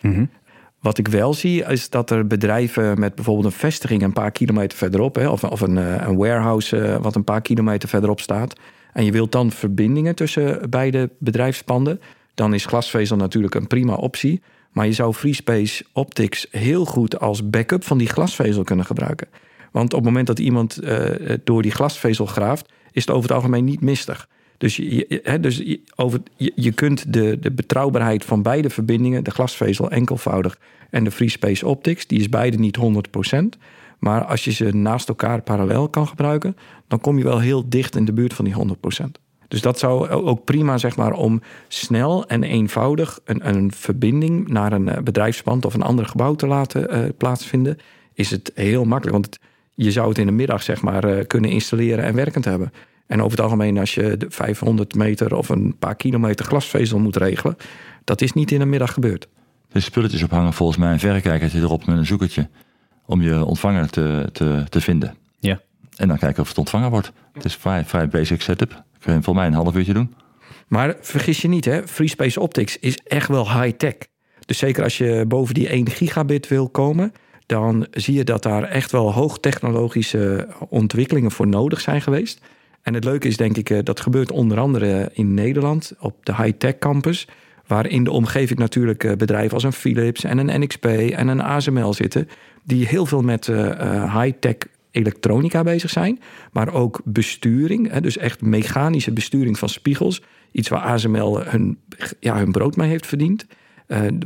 Wat 0.83 0.97
ik 0.97 1.07
wel 1.07 1.33
zie, 1.33 1.63
is 1.63 1.89
dat 1.89 2.09
er 2.09 2.27
bedrijven 2.27 2.99
met 2.99 3.15
bijvoorbeeld 3.15 3.45
een 3.45 3.59
vestiging 3.59 4.03
een 4.03 4.13
paar 4.13 4.31
kilometer 4.31 4.77
verderop, 4.77 5.15
hè, 5.15 5.29
of, 5.29 5.43
of 5.43 5.61
een, 5.61 5.77
eh, 5.77 6.07
een 6.07 6.17
warehouse 6.17 6.77
eh, 6.77 7.01
wat 7.01 7.15
een 7.15 7.23
paar 7.23 7.41
kilometer 7.41 7.89
verderop 7.89 8.19
staat, 8.19 8.53
en 8.93 9.05
je 9.05 9.11
wilt 9.11 9.31
dan 9.31 9.51
verbindingen 9.51 10.15
tussen 10.15 10.69
beide 10.69 11.09
bedrijfspanden, 11.19 12.01
dan 12.33 12.53
is 12.53 12.65
glasvezel 12.65 13.17
natuurlijk 13.17 13.55
een 13.55 13.67
prima 13.67 13.93
optie. 13.93 14.41
Maar 14.71 14.85
je 14.85 14.93
zou 14.93 15.13
FreeSpace 15.13 15.85
Optics 15.93 16.47
heel 16.51 16.85
goed 16.85 17.19
als 17.19 17.49
backup 17.49 17.83
van 17.83 17.97
die 17.97 18.09
glasvezel 18.09 18.63
kunnen 18.63 18.85
gebruiken. 18.85 19.27
Want 19.71 19.93
op 19.93 19.99
het 19.99 20.07
moment 20.07 20.27
dat 20.27 20.39
iemand 20.39 20.77
eh, 20.77 21.35
door 21.43 21.61
die 21.61 21.71
glasvezel 21.71 22.25
graaft, 22.25 22.71
is 22.91 23.05
het 23.05 23.15
over 23.15 23.29
het 23.29 23.37
algemeen 23.37 23.65
niet 23.65 23.81
mistig. 23.81 24.27
Dus, 24.63 24.75
je, 24.75 25.37
dus 25.41 25.77
over, 25.95 26.21
je, 26.35 26.51
je 26.55 26.71
kunt 26.71 27.13
de, 27.13 27.39
de 27.39 27.51
betrouwbaarheid 27.51 28.25
van 28.25 28.41
beide 28.41 28.69
verbindingen, 28.69 29.23
de 29.23 29.31
glasvezel 29.31 29.91
enkelvoudig 29.91 30.59
en 30.89 31.03
de 31.03 31.11
FreeSpace 31.11 31.67
Optics, 31.67 32.07
die 32.07 32.19
is 32.19 32.29
beide 32.29 32.57
niet 32.57 32.77
100%. 33.33 33.59
Maar 33.99 34.25
als 34.25 34.43
je 34.43 34.51
ze 34.51 34.75
naast 34.75 35.07
elkaar 35.07 35.41
parallel 35.41 35.89
kan 35.89 36.07
gebruiken, 36.07 36.57
dan 36.87 36.99
kom 36.99 37.17
je 37.17 37.23
wel 37.23 37.39
heel 37.39 37.69
dicht 37.69 37.95
in 37.95 38.05
de 38.05 38.13
buurt 38.13 38.33
van 38.33 38.45
die 38.45 38.55
100%. 39.01 39.05
Dus 39.47 39.61
dat 39.61 39.79
zou 39.79 40.09
ook 40.09 40.43
prima, 40.43 40.77
zeg 40.77 40.95
maar, 40.95 41.13
om 41.13 41.41
snel 41.67 42.27
en 42.27 42.43
eenvoudig 42.43 43.19
een, 43.25 43.47
een 43.47 43.71
verbinding 43.71 44.47
naar 44.47 44.73
een 44.73 44.89
eh, 44.89 45.01
bedrijfspand 45.01 45.65
of 45.65 45.73
een 45.73 45.81
ander 45.81 46.05
gebouw 46.05 46.35
te 46.35 46.47
laten 46.47 46.89
eh, 46.89 47.09
plaatsvinden, 47.17 47.77
is 48.13 48.31
het 48.31 48.51
heel 48.55 48.85
makkelijk. 48.85 49.17
Want 49.17 49.39
je 49.73 49.91
zou 49.91 50.09
het 50.09 50.17
in 50.17 50.25
de 50.25 50.31
middag, 50.31 50.63
zeg 50.63 50.81
maar, 50.81 51.03
eh, 51.03 51.27
kunnen 51.27 51.49
installeren 51.49 52.03
en 52.03 52.15
werkend 52.15 52.45
hebben. 52.45 52.71
En 53.13 53.19
over 53.19 53.31
het 53.31 53.41
algemeen, 53.41 53.77
als 53.77 53.93
je 53.93 54.17
de 54.17 54.25
500 54.29 54.95
meter 54.95 55.35
of 55.35 55.49
een 55.49 55.75
paar 55.79 55.95
kilometer 55.95 56.45
glasvezel 56.45 56.99
moet 56.99 57.15
regelen, 57.15 57.57
dat 58.03 58.21
is 58.21 58.33
niet 58.33 58.51
in 58.51 58.61
een 58.61 58.69
middag 58.69 58.93
gebeurd. 58.93 59.27
Er 59.71 59.81
spulletjes 59.81 60.23
ophangen, 60.23 60.53
volgens 60.53 60.77
mij 60.77 60.91
een 60.91 60.99
verrekijkertje 60.99 61.59
erop 61.59 61.85
met 61.85 61.97
een 61.97 62.05
zoekertje. 62.05 62.49
Om 63.05 63.21
je 63.21 63.45
ontvanger 63.45 63.89
te, 63.89 64.29
te, 64.31 64.63
te 64.69 64.81
vinden. 64.81 65.15
Ja. 65.39 65.61
En 65.95 66.07
dan 66.07 66.17
kijken 66.17 66.41
of 66.41 66.47
het 66.47 66.57
ontvangen 66.57 66.89
wordt. 66.89 67.11
Het 67.33 67.45
is 67.45 67.55
vrij, 67.55 67.85
vrij 67.85 68.07
basic 68.07 68.41
setup. 68.41 68.69
Kun 68.99 69.13
je 69.13 69.21
volgens 69.21 69.35
mij 69.35 69.45
een 69.45 69.63
half 69.63 69.75
uurtje 69.75 69.93
doen. 69.93 70.13
Maar 70.67 70.95
vergis 71.01 71.41
je 71.41 71.47
niet, 71.47 71.65
hè, 71.65 71.87
FreeSpace 71.87 72.39
Optics 72.39 72.79
is 72.79 72.97
echt 72.97 73.27
wel 73.27 73.61
high-tech. 73.61 73.95
Dus 74.45 74.57
zeker 74.57 74.83
als 74.83 74.97
je 74.97 75.25
boven 75.27 75.53
die 75.53 75.69
1 75.69 75.89
gigabit 75.89 76.47
wil 76.47 76.69
komen, 76.69 77.13
dan 77.45 77.87
zie 77.91 78.13
je 78.13 78.23
dat 78.23 78.43
daar 78.43 78.63
echt 78.63 78.91
wel 78.91 79.13
hoogtechnologische 79.13 80.47
ontwikkelingen 80.69 81.31
voor 81.31 81.47
nodig 81.47 81.81
zijn 81.81 82.01
geweest. 82.01 82.41
En 82.83 82.93
het 82.93 83.03
leuke 83.03 83.27
is, 83.27 83.37
denk 83.37 83.57
ik, 83.57 83.69
eh, 83.69 83.79
dat 83.83 83.99
gebeurt 83.99 84.31
onder 84.31 84.59
andere 84.59 85.09
in 85.13 85.33
Nederland 85.33 85.93
op 85.99 86.25
de 86.25 86.35
high-tech 86.35 86.77
campus. 86.77 87.27
Waar 87.67 87.87
in 87.87 88.03
de 88.03 88.11
omgeving 88.11 88.59
natuurlijk 88.59 89.03
eh, 89.03 89.15
bedrijven 89.15 89.53
als 89.53 89.63
een 89.63 89.73
Philips 89.73 90.23
en 90.23 90.37
een 90.37 90.61
NXP 90.61 90.85
en 90.85 91.27
een 91.27 91.41
ASML 91.41 91.93
zitten. 91.93 92.27
Die 92.63 92.87
heel 92.87 93.05
veel 93.05 93.21
met 93.21 93.47
eh, 93.47 94.21
high-tech 94.21 94.55
elektronica 94.91 95.63
bezig 95.63 95.89
zijn. 95.89 96.19
Maar 96.51 96.73
ook 96.73 97.01
besturing, 97.03 97.93
dus 97.93 98.17
echt 98.17 98.41
mechanische 98.41 99.11
besturing 99.11 99.59
van 99.59 99.69
spiegels. 99.69 100.21
Iets 100.51 100.69
waar 100.69 100.81
ASML 100.81 101.43
hun, 101.43 101.77
ja, 102.19 102.37
hun 102.37 102.51
brood 102.51 102.75
mee 102.75 102.89
heeft 102.89 103.07
verdiend. 103.07 103.45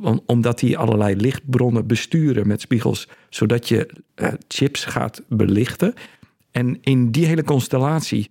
Om- 0.01 0.21
omdat 0.25 0.59
die 0.59 0.77
allerlei 0.77 1.15
lichtbronnen 1.15 1.87
besturen 1.87 2.47
met 2.47 2.61
spiegels. 2.61 3.07
Zodat 3.29 3.67
je 3.67 3.89
chips 4.47 4.85
gaat 4.85 5.21
belichten. 5.29 5.93
En 6.51 6.77
in 6.81 7.11
die 7.11 7.25
hele 7.25 7.43
constellatie 7.43 8.29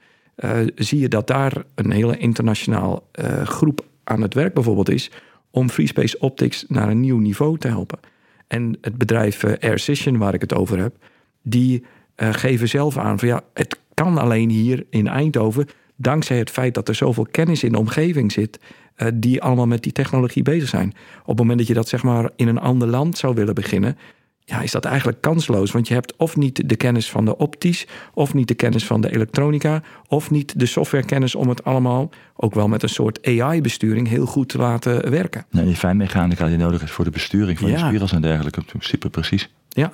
zie 0.75 1.01
je 1.01 1.09
dat 1.09 1.27
daar 1.27 1.65
een 1.75 1.91
hele 1.91 2.17
internationaal 2.17 3.09
eh, 3.13 3.43
groep 3.43 3.85
aan 4.05 4.23
het 4.23 4.35
werk 4.35 4.55
bijvoorbeeld 4.55 4.91
is. 4.91 5.11
Om 5.51 5.69
FreeSpace 5.71 6.19
Optics 6.19 6.65
naar 6.69 6.89
een 6.89 7.01
nieuw 7.01 7.19
niveau 7.19 7.59
te 7.59 7.69
helpen. 7.69 7.99
En 8.47 8.79
het 8.81 8.99
bedrijf 8.99 9.43
eh, 9.43 9.69
AirSession, 9.71 10.19
waar 10.19 10.35
ik 10.35 10.41
het 10.41 10.55
over 10.55 10.79
heb, 10.79 10.97
die 11.43 11.85
eh, 12.15 12.33
geven 12.33 12.69
zelf 12.69 12.97
aan 12.97 13.19
van 13.19 13.29
ja, 13.29 13.43
het 13.55 13.79
kan 13.95 14.19
alleen 14.19 14.51
hier 14.51 14.87
in 14.91 15.07
Eindhoven, 15.07 15.67
dankzij 15.97 16.39
het 16.39 16.51
feit 16.51 16.75
dat 16.75 16.89
er 16.89 16.95
zoveel 16.95 17.27
kennis 17.31 17.65
in 17.65 17.73
de 17.73 17.79
omgeving 17.79 18.33
zit, 18.33 18.59
eh, 18.95 19.09
die 19.15 19.43
allemaal 19.43 19.67
met 19.67 19.83
die 19.83 19.93
technologie 19.93 20.43
bezig 20.43 20.69
zijn. 20.69 20.93
Op 21.21 21.29
het 21.29 21.39
moment 21.39 21.59
dat 21.59 21.67
je 21.67 21.75
dat 21.75 21.89
zeg 21.89 22.03
maar 22.03 22.31
in 22.37 22.49
een 22.49 22.59
ander 22.59 22.89
land 22.89 23.19
zou 23.19 23.35
willen 23.35 23.55
beginnen, 23.55 23.99
ja, 24.49 24.61
is 24.61 24.71
dat 24.71 24.85
eigenlijk 24.85 25.21
kansloos. 25.21 25.71
Want 25.71 25.89
je 25.89 25.95
hebt 25.95 26.17
of 26.17 26.37
niet 26.37 26.69
de 26.69 26.77
kennis 26.77 27.11
van 27.11 27.25
de 27.25 27.37
optisch, 27.37 27.87
of 28.15 28.35
niet 28.35 28.49
de 28.49 28.55
kennis 28.55 28.87
van 28.87 29.01
de 29.01 29.13
elektronica, 29.15 29.83
of 30.09 30.31
niet 30.31 30.59
de 30.59 30.67
softwarekennis 30.67 31.35
om 31.35 31.49
het 31.49 31.65
allemaal, 31.65 32.11
ook 32.37 32.55
wel 32.55 32.69
met 32.69 32.83
een 32.83 32.89
soort 32.89 33.27
AI-besturing, 33.27 34.09
heel 34.09 34.27
goed 34.27 34.49
te 34.49 34.59
laten 34.59 35.11
werken. 35.11 35.47
Nee, 35.51 35.65
die 35.65 35.77
fijnmechanica 35.77 36.47
die 36.47 36.57
nodig 36.57 36.83
is 36.83 36.91
voor 36.91 37.05
de 37.05 37.11
besturing 37.11 37.59
van 37.59 37.69
Ja. 37.71 37.79
je 37.79 37.85
spiegels 37.87 38.13
en 38.13 38.21
dergelijke. 38.23 38.61
Super 38.79 39.11
precies. 39.11 39.51
Ja. 39.69 39.93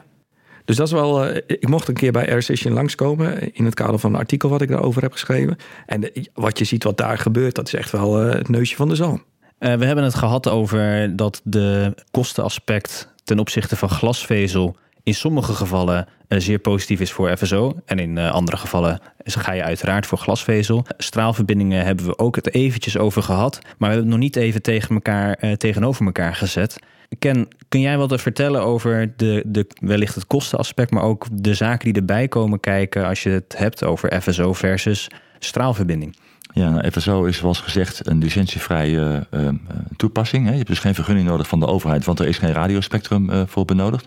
Dus 0.65 0.77
dat 0.77 0.87
is 0.87 0.93
wel. 0.93 1.25
eh, 1.27 1.43
ik 1.47 1.69
mocht 1.69 1.89
een 1.89 1.95
keer 1.95 2.13
bij 2.13 2.29
Air 2.31 2.43
Session 2.43 2.73
langskomen. 2.73 3.55
in 3.55 3.65
het 3.65 3.75
kader 3.75 3.99
van 3.99 4.13
een 4.13 4.19
artikel 4.21 4.49
wat 4.49 4.63
ik 4.63 4.69
daarover 4.69 5.03
heb 5.03 5.13
geschreven. 5.13 5.57
En 5.87 6.13
eh, 6.15 6.25
wat 6.35 6.59
je 6.59 6.65
ziet 6.65 6.85
wat 6.85 6.97
daar 6.97 7.19
gebeurt, 7.19 7.55
dat 7.55 7.67
is 7.67 7.75
echt 7.75 7.91
wel 7.91 8.21
eh, 8.23 8.33
het 8.35 8.49
neusje 8.49 8.77
van 8.77 8.89
de 8.89 8.95
zalm. 8.95 9.23
Eh, 9.59 9.75
we 9.75 9.85
hebben 9.85 10.05
het 10.05 10.15
gehad 10.15 10.49
over 10.49 11.13
dat 11.17 11.41
de 11.45 11.95
kostenaspect 12.11 13.12
ten 13.25 13.39
opzichte 13.39 13.77
van 13.77 13.89
glasvezel 13.89 14.77
in 15.03 15.15
sommige 15.15 15.53
gevallen 15.53 16.07
eh, 16.29 16.39
zeer 16.39 16.59
positief 16.59 17.01
is 17.01 17.13
voor 17.13 17.37
FSO. 17.37 17.81
En 17.85 17.99
in 17.99 18.19
eh, 18.19 18.31
andere 18.31 18.57
gevallen 18.57 19.01
ga 19.25 19.53
je 19.53 19.63
uiteraard 19.63 20.07
voor 20.07 20.19
glasvezel. 20.19 20.85
Straalverbindingen 20.99 21.85
hebben 21.85 22.07
we 22.07 22.19
ook 22.19 22.37
het 22.37 22.55
eventjes 22.55 22.99
over 22.99 23.23
gehad. 23.23 23.59
Maar 23.63 23.73
we 23.79 23.85
hebben 23.85 24.03
het 24.03 24.11
nog 24.11 24.19
niet 24.19 24.37
even 24.37 24.63
tegen 24.63 24.95
elkaar, 24.95 25.35
eh, 25.35 25.53
tegenover 25.53 26.07
elkaar 26.07 26.35
gezet. 26.35 26.79
Ken, 27.19 27.49
kun 27.69 27.81
jij 27.81 27.99
wat 27.99 28.21
vertellen 28.21 28.63
over 28.63 29.13
de, 29.17 29.43
de, 29.47 29.67
wellicht 29.81 30.15
het 30.15 30.27
kostenaspect, 30.27 30.91
maar 30.91 31.03
ook 31.03 31.27
de 31.33 31.55
zaken 31.55 31.85
die 31.93 32.01
erbij 32.01 32.29
komen 32.29 32.61
kijken 32.61 33.07
als 33.07 33.23
je 33.23 33.31
het 33.31 33.59
hebt 33.59 33.85
over 33.85 34.21
FSO 34.21 34.53
versus 34.53 35.09
straalverbinding? 35.39 36.17
Ja, 36.53 36.71
nou, 36.71 36.91
FSO 36.91 37.25
is 37.25 37.37
zoals 37.37 37.61
gezegd 37.61 38.07
een 38.07 38.19
licentievrije 38.19 39.27
eh, 39.31 39.49
eh, 39.49 39.55
toepassing. 39.97 40.45
Hè. 40.45 40.51
Je 40.51 40.57
hebt 40.57 40.69
dus 40.69 40.79
geen 40.79 40.95
vergunning 40.95 41.29
nodig 41.29 41.49
van 41.49 41.61
de 41.61 41.67
overheid, 41.67 42.05
want 42.05 42.19
er 42.19 42.27
is 42.27 42.39
geen 42.39 42.53
radiospectrum 42.53 43.31
eh, 43.31 43.43
voor 43.47 43.65
benodigd. 43.65 44.07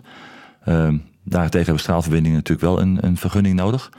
Ehm 0.64 0.96
daartegen 1.28 1.64
hebben 1.64 1.82
straalverbindingen 1.82 2.36
natuurlijk 2.36 2.66
wel 2.66 2.80
een, 2.80 2.98
een 3.00 3.16
vergunning 3.16 3.54
nodig. 3.54 3.92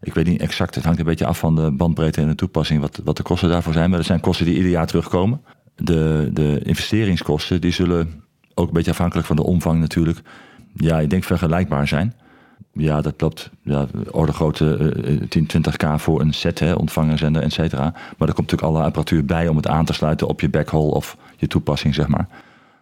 Ik 0.00 0.14
weet 0.14 0.26
niet 0.26 0.40
exact, 0.40 0.74
het 0.74 0.84
hangt 0.84 0.98
een 0.98 1.04
beetje 1.04 1.26
af 1.26 1.38
van 1.38 1.54
de 1.56 1.70
bandbreedte 1.70 2.20
en 2.20 2.28
de 2.28 2.34
toepassing, 2.34 2.80
wat, 2.80 3.00
wat 3.04 3.16
de 3.16 3.22
kosten 3.22 3.48
daarvoor 3.48 3.72
zijn. 3.72 3.88
Maar 3.88 3.98
dat 3.98 4.06
zijn 4.06 4.20
kosten 4.20 4.46
die 4.46 4.54
ieder 4.54 4.70
jaar 4.70 4.86
terugkomen. 4.86 5.40
De, 5.76 6.30
de 6.32 6.60
investeringskosten 6.62 7.60
die 7.60 7.72
zullen 7.72 8.22
ook 8.54 8.66
een 8.66 8.74
beetje 8.74 8.90
afhankelijk 8.90 9.26
van 9.26 9.36
de 9.36 9.44
omvang 9.44 9.80
natuurlijk. 9.80 10.20
Ja, 10.74 11.00
ik 11.00 11.10
denk 11.10 11.24
vergelijkbaar 11.24 11.88
zijn. 11.88 12.14
Ja, 12.74 13.00
dat 13.00 13.20
loopt 13.20 13.50
ja, 13.62 13.86
orde 14.10 14.32
grote 14.32 14.92
uh, 15.06 15.22
10, 15.28 15.48
20k 15.56 15.94
voor 15.96 16.20
een 16.20 16.34
set, 16.34 16.58
hè, 16.58 16.72
ontvanger, 16.72 17.18
zender, 17.18 17.42
et 17.42 17.52
cetera. 17.52 17.92
Maar 18.18 18.28
er 18.28 18.34
komt 18.34 18.50
natuurlijk 18.50 18.62
alle 18.62 18.82
apparatuur 18.82 19.24
bij 19.24 19.48
om 19.48 19.56
het 19.56 19.66
aan 19.66 19.84
te 19.84 19.92
sluiten 19.92 20.28
op 20.28 20.40
je 20.40 20.48
backhaul 20.48 20.88
of 20.88 21.16
je 21.36 21.46
toepassing, 21.46 21.94
zeg 21.94 22.08
maar. 22.08 22.28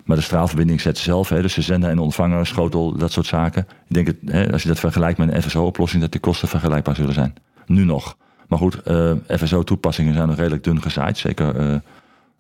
Maar 0.05 0.17
de 0.17 0.23
straalverbinding 0.23 0.81
zet 0.81 0.99
zelf, 0.99 1.29
hè, 1.29 1.43
dus 1.43 1.55
de 1.55 1.63
zender 1.63 1.91
en 1.91 1.97
de 1.97 2.03
ontvanger, 2.03 2.47
schotel, 2.47 2.97
dat 2.97 3.13
soort 3.13 3.27
zaken. 3.27 3.67
Ik 3.89 3.95
denk, 3.95 4.07
het, 4.07 4.17
hè, 4.25 4.53
als 4.53 4.63
je 4.63 4.69
dat 4.69 4.79
vergelijkt 4.79 5.19
met 5.19 5.35
een 5.35 5.43
FSO-oplossing, 5.43 6.03
dat 6.03 6.13
die 6.13 6.21
kosten 6.21 6.49
vergelijkbaar 6.49 6.95
zullen 6.95 7.15
zijn. 7.15 7.35
Nu 7.67 7.85
nog. 7.85 8.17
Maar 8.49 8.59
goed, 8.59 8.81
uh, 8.87 9.13
FSO-toepassingen 9.29 10.15
zijn 10.15 10.29
nog 10.29 10.37
redelijk 10.37 10.65
dun 10.65 10.83
gezaaid. 10.83 11.19
Zeker 11.19 11.61
uh, 11.61 11.77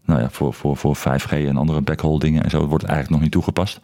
nou 0.04 0.20
ja, 0.20 0.30
voor, 0.30 0.54
voor, 0.54 0.76
voor 0.76 0.96
5G 0.96 1.30
en 1.30 1.56
andere 1.56 1.80
backhaul 1.80 2.18
dingen 2.18 2.42
en 2.42 2.50
zo 2.50 2.58
wordt 2.58 2.82
het 2.82 2.90
eigenlijk 2.90 3.10
nog 3.10 3.20
niet 3.20 3.32
toegepast. 3.32 3.80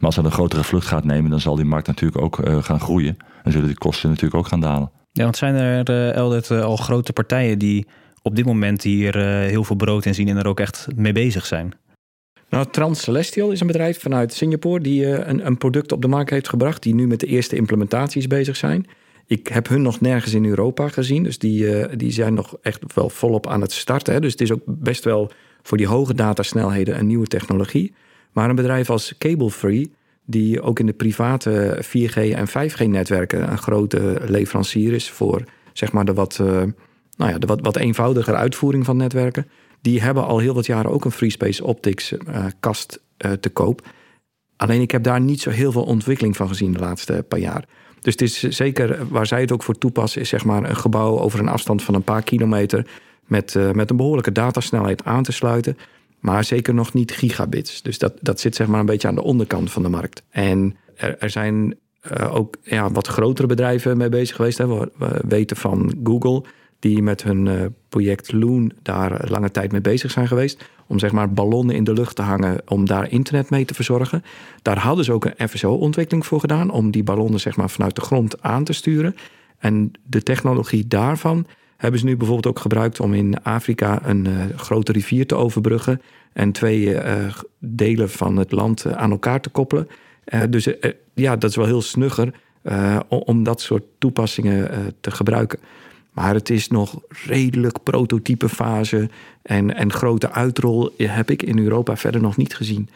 Maar 0.00 0.08
als 0.08 0.16
er 0.16 0.24
een 0.24 0.30
grotere 0.30 0.64
vlucht 0.64 0.86
gaat 0.86 1.04
nemen, 1.04 1.30
dan 1.30 1.40
zal 1.40 1.56
die 1.56 1.64
markt 1.64 1.86
natuurlijk 1.86 2.22
ook 2.22 2.38
uh, 2.38 2.62
gaan 2.62 2.80
groeien. 2.80 3.16
En 3.42 3.52
zullen 3.52 3.66
die 3.66 3.78
kosten 3.78 4.08
natuurlijk 4.08 4.34
ook 4.34 4.46
gaan 4.46 4.60
dalen. 4.60 4.90
Ja, 5.12 5.22
want 5.22 5.36
zijn 5.36 5.54
er, 5.54 5.90
uh, 5.90 6.14
Eldert, 6.14 6.50
al 6.50 6.76
grote 6.76 7.12
partijen 7.12 7.58
die 7.58 7.86
op 8.22 8.36
dit 8.36 8.44
moment 8.44 8.82
hier 8.82 9.16
heel 9.26 9.64
veel 9.64 9.76
brood 9.76 10.04
in 10.04 10.14
zien 10.14 10.28
en 10.28 10.36
er 10.36 10.46
ook 10.46 10.60
echt 10.60 10.86
mee 10.96 11.12
bezig 11.12 11.46
zijn? 11.46 11.74
Nou, 12.48 12.66
Transcelestial 12.70 13.50
is 13.50 13.60
een 13.60 13.66
bedrijf 13.66 14.00
vanuit 14.00 14.32
Singapore 14.32 14.80
die 14.80 15.06
een, 15.06 15.46
een 15.46 15.58
product 15.58 15.92
op 15.92 16.02
de 16.02 16.08
markt 16.08 16.30
heeft 16.30 16.48
gebracht, 16.48 16.82
die 16.82 16.94
nu 16.94 17.06
met 17.06 17.20
de 17.20 17.26
eerste 17.26 17.56
implementaties 17.56 18.26
bezig 18.26 18.56
zijn. 18.56 18.86
Ik 19.30 19.48
heb 19.48 19.68
hun 19.68 19.82
nog 19.82 20.00
nergens 20.00 20.34
in 20.34 20.44
Europa 20.44 20.88
gezien. 20.88 21.22
Dus 21.22 21.38
die, 21.38 21.62
uh, 21.62 21.86
die 21.96 22.10
zijn 22.10 22.34
nog 22.34 22.56
echt 22.62 22.94
wel 22.94 23.08
volop 23.08 23.46
aan 23.46 23.60
het 23.60 23.72
starten. 23.72 24.14
Hè. 24.14 24.20
Dus 24.20 24.32
het 24.32 24.40
is 24.40 24.52
ook 24.52 24.62
best 24.64 25.04
wel 25.04 25.30
voor 25.62 25.76
die 25.76 25.86
hoge 25.86 26.14
datasnelheden 26.14 26.98
een 26.98 27.06
nieuwe 27.06 27.26
technologie. 27.26 27.94
Maar 28.32 28.48
een 28.48 28.56
bedrijf 28.56 28.90
als 28.90 29.14
Cablefree, 29.18 29.92
die 30.24 30.62
ook 30.62 30.78
in 30.78 30.86
de 30.86 30.92
private 30.92 31.82
4G 31.84 32.14
en 32.14 32.48
5G-netwerken 32.48 33.50
een 33.50 33.58
grote 33.58 34.20
leverancier 34.26 34.92
is 34.92 35.10
voor 35.10 35.44
zeg 35.72 35.92
maar 35.92 36.04
de 36.04 36.14
wat, 36.14 36.38
uh, 36.40 36.46
nou 37.16 37.30
ja, 37.30 37.38
de 37.38 37.46
wat, 37.46 37.60
wat 37.60 37.76
eenvoudiger 37.76 38.34
uitvoering 38.34 38.84
van 38.84 38.96
netwerken. 38.96 39.48
Die 39.80 40.02
hebben 40.02 40.26
al 40.26 40.38
heel 40.38 40.54
wat 40.54 40.66
jaren 40.66 40.90
ook 40.90 41.04
een 41.04 41.10
FreeSpace 41.10 41.64
Optics 41.64 42.12
uh, 42.12 42.44
kast 42.60 43.00
te 43.40 43.50
koop. 43.52 43.88
Alleen 44.56 44.80
ik 44.80 44.90
heb 44.90 45.02
daar 45.02 45.20
niet 45.20 45.40
zo 45.40 45.50
heel 45.50 45.72
veel 45.72 45.84
ontwikkeling 45.84 46.36
van 46.36 46.48
gezien 46.48 46.72
de 46.72 46.78
laatste 46.78 47.24
paar 47.28 47.38
jaar. 47.38 47.64
Dus 48.00 48.12
het 48.12 48.22
is 48.22 48.38
zeker 48.38 49.08
waar 49.08 49.26
zij 49.26 49.40
het 49.40 49.52
ook 49.52 49.62
voor 49.62 49.78
toepassen, 49.78 50.20
is 50.20 50.28
zeg 50.28 50.44
maar 50.44 50.68
een 50.68 50.76
gebouw 50.76 51.18
over 51.18 51.40
een 51.40 51.48
afstand 51.48 51.82
van 51.82 51.94
een 51.94 52.02
paar 52.02 52.22
kilometer 52.22 52.86
met, 53.26 53.54
met 53.72 53.90
een 53.90 53.96
behoorlijke 53.96 54.32
datasnelheid 54.32 55.04
aan 55.04 55.22
te 55.22 55.32
sluiten. 55.32 55.76
Maar 56.20 56.44
zeker 56.44 56.74
nog 56.74 56.92
niet 56.92 57.12
gigabits. 57.12 57.82
Dus 57.82 57.98
dat, 57.98 58.12
dat 58.20 58.40
zit 58.40 58.54
zeg 58.54 58.66
maar 58.66 58.80
een 58.80 58.86
beetje 58.86 59.08
aan 59.08 59.14
de 59.14 59.22
onderkant 59.22 59.70
van 59.70 59.82
de 59.82 59.88
markt. 59.88 60.22
En 60.30 60.76
er, 60.96 61.18
er 61.18 61.30
zijn 61.30 61.74
uh, 62.18 62.34
ook 62.34 62.56
ja, 62.62 62.90
wat 62.90 63.06
grotere 63.06 63.46
bedrijven 63.46 63.96
mee 63.96 64.08
bezig 64.08 64.36
geweest. 64.36 64.58
Hè. 64.58 64.66
We, 64.66 64.92
we 64.96 65.20
weten 65.28 65.56
van 65.56 65.94
Google 66.04 66.42
die 66.78 67.02
met 67.02 67.22
hun 67.22 67.46
uh, 67.46 67.64
project 67.88 68.32
Loon 68.32 68.72
daar 68.82 69.28
lange 69.28 69.50
tijd 69.50 69.72
mee 69.72 69.80
bezig 69.80 70.10
zijn 70.10 70.28
geweest. 70.28 70.64
Om 70.86 70.98
zeg 70.98 71.12
maar 71.12 71.32
ballonnen 71.32 71.74
in 71.74 71.84
de 71.84 71.92
lucht 71.92 72.16
te 72.16 72.22
hangen 72.22 72.62
om 72.66 72.86
daar 72.86 73.10
internet 73.10 73.50
mee 73.50 73.64
te 73.64 73.74
verzorgen. 73.74 74.22
Daar 74.62 74.78
hadden 74.78 75.04
ze 75.04 75.12
ook 75.12 75.24
een 75.24 75.48
FSO-ontwikkeling 75.48 76.26
voor 76.26 76.40
gedaan 76.40 76.70
om 76.70 76.90
die 76.90 77.02
ballonnen 77.02 77.40
zeg 77.40 77.56
maar 77.56 77.70
vanuit 77.70 77.94
de 77.94 78.00
grond 78.00 78.42
aan 78.42 78.64
te 78.64 78.72
sturen. 78.72 79.16
En 79.58 79.92
de 80.02 80.22
technologie 80.22 80.86
daarvan 80.86 81.46
hebben 81.80 82.00
ze 82.00 82.06
nu 82.06 82.16
bijvoorbeeld 82.16 82.46
ook 82.46 82.58
gebruikt 82.58 83.00
om 83.00 83.14
in 83.14 83.42
Afrika 83.42 84.00
een 84.04 84.24
uh, 84.24 84.44
grote 84.56 84.92
rivier 84.92 85.26
te 85.26 85.34
overbruggen 85.34 86.00
en 86.32 86.52
twee 86.52 86.86
uh, 86.86 87.02
delen 87.58 88.10
van 88.10 88.36
het 88.36 88.52
land 88.52 88.94
aan 88.94 89.10
elkaar 89.10 89.40
te 89.40 89.48
koppelen. 89.48 89.88
dus 90.50 90.68
ja, 91.14 91.36
dat 91.36 91.50
is 91.50 91.56
wel 91.56 91.66
heel 91.66 91.82
snugger 91.82 92.32
om 93.08 93.42
dat 93.42 93.60
soort 93.60 93.82
toepassingen 93.98 94.70
te 95.00 95.10
gebruiken. 95.10 95.58
Maar 96.12 96.34
het 96.34 96.50
is 96.50 96.68
nog 96.68 97.00
redelijk 97.08 97.82
prototype 97.82 98.48
fase. 98.48 99.08
En, 99.42 99.76
en 99.76 99.92
grote 99.92 100.30
uitrol 100.30 100.94
heb 100.96 101.30
ik 101.30 101.42
in 101.42 101.58
Europa 101.58 101.96
verder 101.96 102.20
nog 102.20 102.36
niet 102.36 102.54
gezien. 102.54 102.88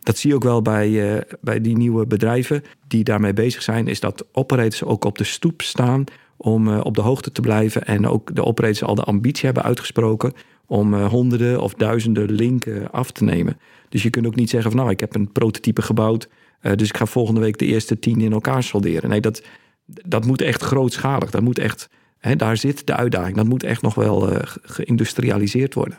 Dat 0.00 0.18
zie 0.18 0.30
je 0.30 0.36
ook 0.36 0.42
wel 0.42 0.62
bij, 0.62 1.24
bij 1.40 1.60
die 1.60 1.76
nieuwe 1.76 2.06
bedrijven 2.06 2.64
die 2.86 3.04
daarmee 3.04 3.32
bezig 3.32 3.62
zijn. 3.62 3.88
Is 3.88 4.00
dat 4.00 4.26
operators 4.32 4.82
ook 4.82 5.04
op 5.04 5.18
de 5.18 5.24
stoep 5.24 5.62
staan 5.62 6.04
om 6.38 6.68
uh, 6.68 6.80
op 6.82 6.94
de 6.94 7.00
hoogte 7.00 7.32
te 7.32 7.40
blijven. 7.40 7.84
En 7.84 8.06
ook 8.06 8.34
de 8.34 8.44
operators 8.44 8.82
al 8.82 8.94
de 8.94 9.02
ambitie 9.02 9.44
hebben 9.44 9.62
uitgesproken 9.62 10.32
om 10.66 10.94
uh, 10.94 11.06
honderden 11.06 11.60
of 11.60 11.74
duizenden 11.74 12.30
linken 12.30 12.90
af 12.90 13.10
te 13.10 13.24
nemen. 13.24 13.58
Dus 13.88 14.02
je 14.02 14.10
kunt 14.10 14.26
ook 14.26 14.36
niet 14.36 14.50
zeggen 14.50 14.70
van 14.70 14.80
nou, 14.80 14.92
ik 14.92 15.00
heb 15.00 15.14
een 15.14 15.32
prototype 15.32 15.82
gebouwd. 15.82 16.28
dus 16.60 16.88
ik 16.88 16.96
ga 16.96 17.06
volgende 17.06 17.40
week 17.40 17.58
de 17.58 17.66
eerste 17.66 17.98
tien 17.98 18.20
in 18.20 18.32
elkaar 18.32 18.62
solderen. 18.62 19.10
Nee, 19.10 19.20
dat, 19.20 19.42
dat 19.86 20.26
moet 20.26 20.42
echt 20.42 20.62
grootschalig. 20.62 21.30
Dat 21.30 21.42
moet 21.42 21.58
echt 21.58 21.88
He, 22.18 22.36
daar 22.36 22.56
zit 22.56 22.86
de 22.86 22.94
uitdaging. 22.94 23.36
Dat 23.36 23.46
moet 23.46 23.62
echt 23.62 23.82
nog 23.82 23.94
wel 23.94 24.32
uh, 24.32 24.38
geïndustrialiseerd 24.62 25.74
worden. 25.74 25.98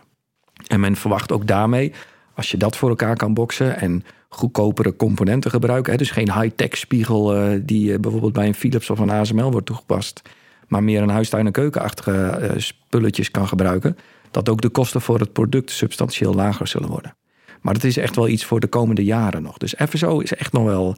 En 0.67 0.80
men 0.80 0.95
verwacht 0.95 1.32
ook 1.32 1.47
daarmee, 1.47 1.93
als 2.39 2.52
je 2.52 2.58
dat 2.58 2.78
voor 2.78 2.89
elkaar 2.89 3.15
kan 3.15 3.34
boksen 3.34 3.80
en 3.80 4.04
goedkopere 4.30 4.95
componenten 4.95 5.52
gebruiken, 5.52 5.97
dus 5.97 6.12
geen 6.12 6.34
high-tech 6.34 6.78
spiegel 6.78 7.36
uh, 7.36 7.60
die 7.63 7.91
uh, 7.91 7.99
bijvoorbeeld 7.99 8.34
bij 8.34 8.47
een 8.47 8.54
Philips 8.54 8.89
of 8.89 8.99
een 8.99 9.10
ASML 9.10 9.52
wordt 9.52 9.65
toegepast, 9.65 10.21
maar 10.67 10.84
meer 10.84 11.02
een 11.02 11.10
huistuin- 11.10 11.45
en 11.45 11.52
keukenachtige 11.52 12.54
spulletjes 12.58 13.32
kan 13.32 13.47
gebruiken, 13.47 13.97
dat 14.32 14.49
ook 14.49 14.62
de 14.62 14.69
kosten 14.69 15.02
voor 15.02 15.19
het 15.19 15.34
product 15.34 15.71
substantieel 15.71 16.34
lager 16.34 16.67
zullen 16.67 16.89
worden. 16.89 17.15
Maar 17.62 17.73
dat 17.73 17.84
is 17.84 17.97
echt 17.97 18.15
wel 18.15 18.28
iets 18.28 18.45
voor 18.45 18.60
de 18.60 18.67
komende 18.67 19.04
jaren 19.04 19.41
nog. 19.41 19.58
Dus 19.58 19.75
FSO 19.89 20.19
is 20.19 20.34
echt 20.34 20.54
nog 20.54 20.63
wel 20.63 20.95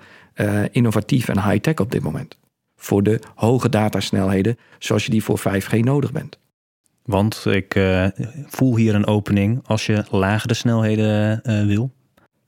innovatief 0.71 1.27
en 1.27 1.43
high-tech 1.43 1.75
op 1.75 1.91
dit 1.91 2.03
moment 2.03 2.37
voor 2.75 3.03
de 3.03 3.19
hoge 3.35 3.69
datasnelheden 3.69 4.57
zoals 4.79 5.05
je 5.05 5.11
die 5.11 5.23
voor 5.23 5.39
5G 5.39 5.79
nodig 5.79 6.11
bent. 6.11 6.37
Want 7.11 7.45
ik 7.49 7.75
uh, 7.75 8.05
voel 8.47 8.75
hier 8.75 8.95
een 8.95 9.07
opening 9.07 9.61
als 9.65 9.85
je 9.85 10.03
lagere 10.09 10.53
snelheden 10.53 11.41
uh, 11.43 11.65
wil. 11.65 11.91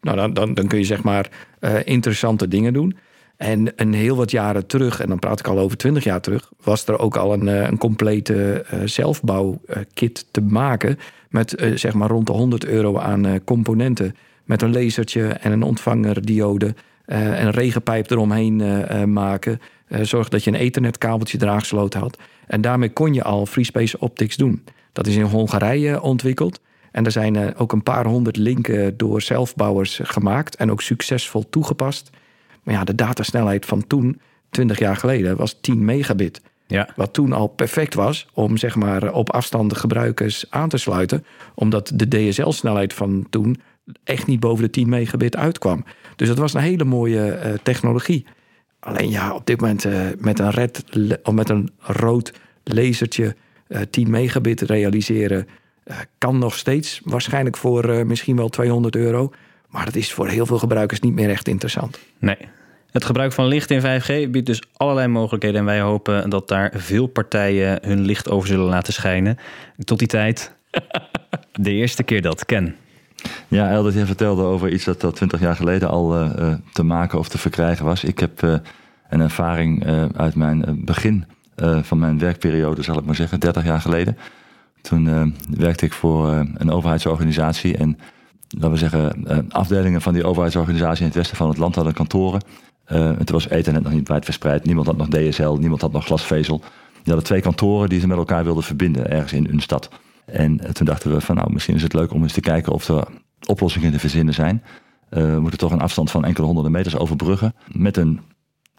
Nou, 0.01 0.17
dan, 0.17 0.33
dan, 0.33 0.53
dan, 0.53 0.67
kun 0.67 0.77
je 0.77 0.85
zeg 0.85 1.03
maar 1.03 1.29
uh, 1.59 1.75
interessante 1.83 2.47
dingen 2.47 2.73
doen. 2.73 2.97
En 3.37 3.73
een 3.75 3.93
heel 3.93 4.15
wat 4.15 4.31
jaren 4.31 4.67
terug, 4.67 4.99
en 4.99 5.07
dan 5.07 5.19
praat 5.19 5.39
ik 5.39 5.47
al 5.47 5.59
over 5.59 5.77
20 5.77 6.03
jaar 6.03 6.21
terug, 6.21 6.51
was 6.63 6.87
er 6.87 6.99
ook 6.99 7.17
al 7.17 7.33
een, 7.33 7.47
een 7.47 7.77
complete 7.77 8.65
zelfbouwkit 8.85 10.25
te 10.31 10.41
maken. 10.41 10.99
Met 11.29 11.71
zeg 11.75 11.93
maar 11.93 12.09
rond 12.09 12.27
de 12.27 12.33
100 12.33 12.65
euro 12.65 12.97
aan 12.97 13.43
componenten. 13.43 14.15
Met 14.43 14.61
een 14.61 14.73
lasertje 14.73 15.27
en 15.27 15.51
een 15.51 15.63
ontvangerdiode. 15.63 16.75
en 17.05 17.45
een 17.45 17.51
regenpijp 17.51 18.11
eromheen 18.11 18.83
maken. 19.13 19.59
Zorg 20.01 20.29
dat 20.29 20.43
je 20.43 20.51
een 20.51 20.57
ethernetkabeltje 20.57 21.37
draagsloot 21.37 21.93
had. 21.93 22.17
En 22.47 22.61
daarmee 22.61 22.89
kon 22.89 23.13
je 23.13 23.23
al 23.23 23.45
FreeSpace 23.45 23.99
Optics 23.99 24.37
doen. 24.37 24.63
Dat 24.91 25.07
is 25.07 25.15
in 25.15 25.23
Hongarije 25.23 26.01
ontwikkeld. 26.01 26.59
En 26.91 27.05
er 27.05 27.11
zijn 27.11 27.35
uh, 27.35 27.47
ook 27.55 27.71
een 27.71 27.83
paar 27.83 28.05
honderd 28.05 28.37
linken 28.37 28.97
door 28.97 29.21
zelfbouwers 29.21 29.99
gemaakt 30.03 30.55
en 30.55 30.71
ook 30.71 30.81
succesvol 30.81 31.49
toegepast. 31.49 32.09
Maar 32.63 32.73
ja, 32.73 32.83
de 32.83 32.95
datasnelheid 32.95 33.65
van 33.65 33.87
toen, 33.87 34.19
20 34.49 34.79
jaar 34.79 34.95
geleden, 34.95 35.37
was 35.37 35.57
10 35.61 35.85
megabit. 35.85 36.41
Ja. 36.67 36.89
Wat 36.95 37.13
toen 37.13 37.33
al 37.33 37.47
perfect 37.47 37.93
was 37.93 38.27
om 38.33 38.57
zeg 38.57 38.75
maar, 38.75 39.13
op 39.13 39.31
afstand 39.31 39.77
gebruikers 39.77 40.45
aan 40.49 40.69
te 40.69 40.77
sluiten. 40.77 41.25
Omdat 41.55 41.91
de 41.95 42.07
DSL-snelheid 42.07 42.93
van 42.93 43.27
toen 43.29 43.57
echt 44.03 44.27
niet 44.27 44.39
boven 44.39 44.63
de 44.63 44.69
10 44.69 44.89
megabit 44.89 45.35
uitkwam. 45.35 45.85
Dus 46.15 46.27
dat 46.27 46.37
was 46.37 46.53
een 46.53 46.61
hele 46.61 46.83
mooie 46.83 47.39
uh, 47.45 47.53
technologie. 47.63 48.25
Alleen 48.83 49.09
ja, 49.09 49.33
op 49.33 49.45
dit 49.45 49.61
moment 49.61 49.85
uh, 49.85 50.01
met 50.17 50.39
een 50.39 50.49
red 50.49 50.83
of 51.23 51.33
met 51.33 51.49
een 51.49 51.69
rood 51.77 52.33
lasertje 52.63 53.35
uh, 53.67 53.81
10 53.89 54.09
megabit 54.09 54.61
realiseren 54.61 55.47
uh, 55.85 55.95
kan 56.17 56.37
nog 56.37 56.55
steeds 56.55 57.01
waarschijnlijk 57.03 57.57
voor 57.57 58.05
misschien 58.05 58.35
wel 58.35 58.49
200 58.49 58.95
euro. 58.95 59.31
Maar 59.69 59.85
dat 59.85 59.95
is 59.95 60.13
voor 60.13 60.27
heel 60.27 60.45
veel 60.45 60.59
gebruikers 60.59 60.99
niet 60.99 61.13
meer 61.13 61.29
echt 61.29 61.47
interessant. 61.47 61.99
Nee. 62.19 62.37
Het 62.91 63.05
gebruik 63.05 63.31
van 63.31 63.45
licht 63.45 63.71
in 63.71 63.81
5G 63.81 64.29
biedt 64.29 64.45
dus 64.45 64.61
allerlei 64.73 65.07
mogelijkheden. 65.07 65.59
En 65.59 65.65
wij 65.65 65.81
hopen 65.81 66.29
dat 66.29 66.47
daar 66.47 66.71
veel 66.75 67.07
partijen 67.07 67.79
hun 67.81 68.01
licht 68.01 68.29
over 68.29 68.47
zullen 68.47 68.65
laten 68.65 68.93
schijnen. 68.93 69.37
Tot 69.83 69.99
die 69.99 70.07
tijd, 70.07 70.53
de 71.51 71.71
eerste 71.71 72.03
keer 72.03 72.21
dat 72.21 72.45
ken. 72.45 72.75
Ja, 73.47 73.69
Eldert, 73.69 73.95
jij 73.95 74.05
vertelde 74.05 74.43
over 74.43 74.69
iets 74.69 74.83
dat 74.83 75.01
dat 75.01 75.15
20 75.15 75.39
jaar 75.39 75.55
geleden 75.55 75.89
al 75.89 76.21
uh, 76.21 76.53
te 76.73 76.83
maken 76.83 77.19
of 77.19 77.29
te 77.29 77.37
verkrijgen 77.37 77.85
was. 77.85 78.03
Ik 78.03 78.19
heb 78.19 78.41
uh, 78.41 78.55
een 79.09 79.21
ervaring 79.21 79.85
uit 80.15 80.35
mijn 80.35 80.81
begin 80.85 81.25
van 81.81 81.99
mijn 81.99 82.19
werkperiode, 82.19 82.81
zal 82.81 82.97
ik 82.97 83.05
maar 83.05 83.15
zeggen, 83.15 83.39
30 83.39 83.63
jaar 83.63 83.81
geleden. 83.81 84.17
Toen 84.81 85.33
werkte 85.49 85.85
ik 85.85 85.93
voor 85.93 86.27
een 86.53 86.71
overheidsorganisatie 86.71 87.77
en 87.77 87.97
laten 88.49 88.71
we 88.71 88.77
zeggen, 88.77 89.25
afdelingen 89.49 90.01
van 90.01 90.13
die 90.13 90.25
overheidsorganisatie 90.25 90.99
in 90.99 91.05
het 91.07 91.15
westen 91.15 91.37
van 91.37 91.47
het 91.47 91.57
land 91.57 91.75
hadden 91.75 91.93
kantoren. 91.93 92.41
het 93.17 93.29
was 93.29 93.47
ethernet 93.47 93.83
nog 93.83 93.93
niet 93.93 94.07
wijd 94.07 94.25
verspreid, 94.25 94.65
niemand 94.65 94.87
had 94.87 94.97
nog 94.97 95.07
DSL, 95.07 95.51
niemand 95.51 95.81
had 95.81 95.91
nog 95.91 96.05
glasvezel. 96.05 96.57
Die 97.03 97.13
hadden 97.13 97.23
twee 97.23 97.41
kantoren 97.41 97.89
die 97.89 97.99
ze 97.99 98.07
met 98.07 98.17
elkaar 98.17 98.43
wilden 98.43 98.63
verbinden, 98.63 99.11
ergens 99.11 99.33
in 99.33 99.47
een 99.51 99.61
stad. 99.61 99.89
En 100.25 100.73
toen 100.73 100.85
dachten 100.85 101.11
we 101.13 101.21
van 101.21 101.35
nou, 101.35 101.53
misschien 101.53 101.75
is 101.75 101.83
het 101.83 101.93
leuk 101.93 102.11
om 102.13 102.21
eens 102.23 102.33
te 102.33 102.41
kijken 102.41 102.73
of 102.73 102.87
er 102.87 103.07
oplossingen 103.45 103.91
te 103.91 103.99
verzinnen 103.99 104.33
zijn. 104.33 104.63
Uh, 105.09 105.33
we 105.33 105.39
moeten 105.39 105.59
toch 105.59 105.71
een 105.71 105.81
afstand 105.81 106.11
van 106.11 106.25
enkele 106.25 106.45
honderden 106.45 106.71
meters 106.71 106.97
overbruggen 106.97 107.53
met, 107.71 107.97
een, 107.97 108.19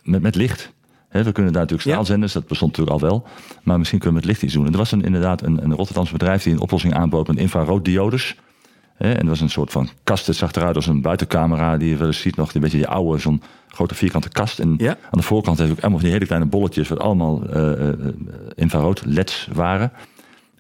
met, 0.02 0.22
met 0.22 0.35
licht. 0.35 0.72
We 1.09 1.33
kunnen 1.33 1.52
daar 1.52 1.62
natuurlijk 1.62 1.70
Ja. 1.88 1.90
straalzenders, 1.90 2.33
dat 2.33 2.46
bestond 2.46 2.76
natuurlijk 2.76 3.02
al 3.02 3.09
wel. 3.09 3.26
Maar 3.62 3.78
misschien 3.78 3.98
kunnen 3.98 4.20
we 4.20 4.26
met 4.26 4.35
licht 4.35 4.44
iets 4.44 4.54
doen. 4.54 4.66
En 4.66 4.72
er 4.72 4.78
was 4.78 4.92
een, 4.92 5.02
inderdaad 5.02 5.42
een, 5.42 5.64
een 5.64 5.74
Rotterdamse 5.74 6.12
bedrijf 6.12 6.42
die 6.42 6.52
een 6.52 6.61
oplossing 6.61 6.94
aanbood 6.94 7.26
met 7.26 7.37
infrarooddiodes. 7.37 8.37
Hè, 8.94 9.11
en 9.12 9.18
dat 9.18 9.28
was 9.28 9.40
een 9.40 9.50
soort 9.50 9.70
van 9.70 9.88
kast. 10.04 10.26
Het 10.26 10.37
zag 10.37 10.52
eruit 10.52 10.76
als 10.76 10.87
een 10.87 11.00
buitencamera 11.02 11.76
die 11.76 11.88
je 11.88 11.96
wel 11.96 12.07
eens 12.07 12.20
ziet 12.20 12.37
nog. 12.37 12.54
Een 12.54 12.61
beetje 12.61 12.76
die 12.76 12.87
oude, 12.88 13.18
zo'n 13.20 13.42
grote 13.68 13.94
vierkante 13.94 14.28
kast. 14.28 14.59
En 14.59 14.74
Ja. 14.78 14.90
aan 14.90 14.96
de 15.11 15.22
voorkant 15.22 15.59
heeft 15.59 15.70
ook 15.70 15.76
allemaal 15.80 15.98
van 15.98 16.04
die 16.09 16.12
hele 16.12 16.26
kleine 16.26 16.48
bolletjes... 16.48 16.88
wat 16.88 17.00
allemaal 17.00 17.42
eh, 17.48 17.88
eh, 17.88 17.94
infrarood 18.54 19.02
LED's 19.04 19.48
waren. 19.52 19.92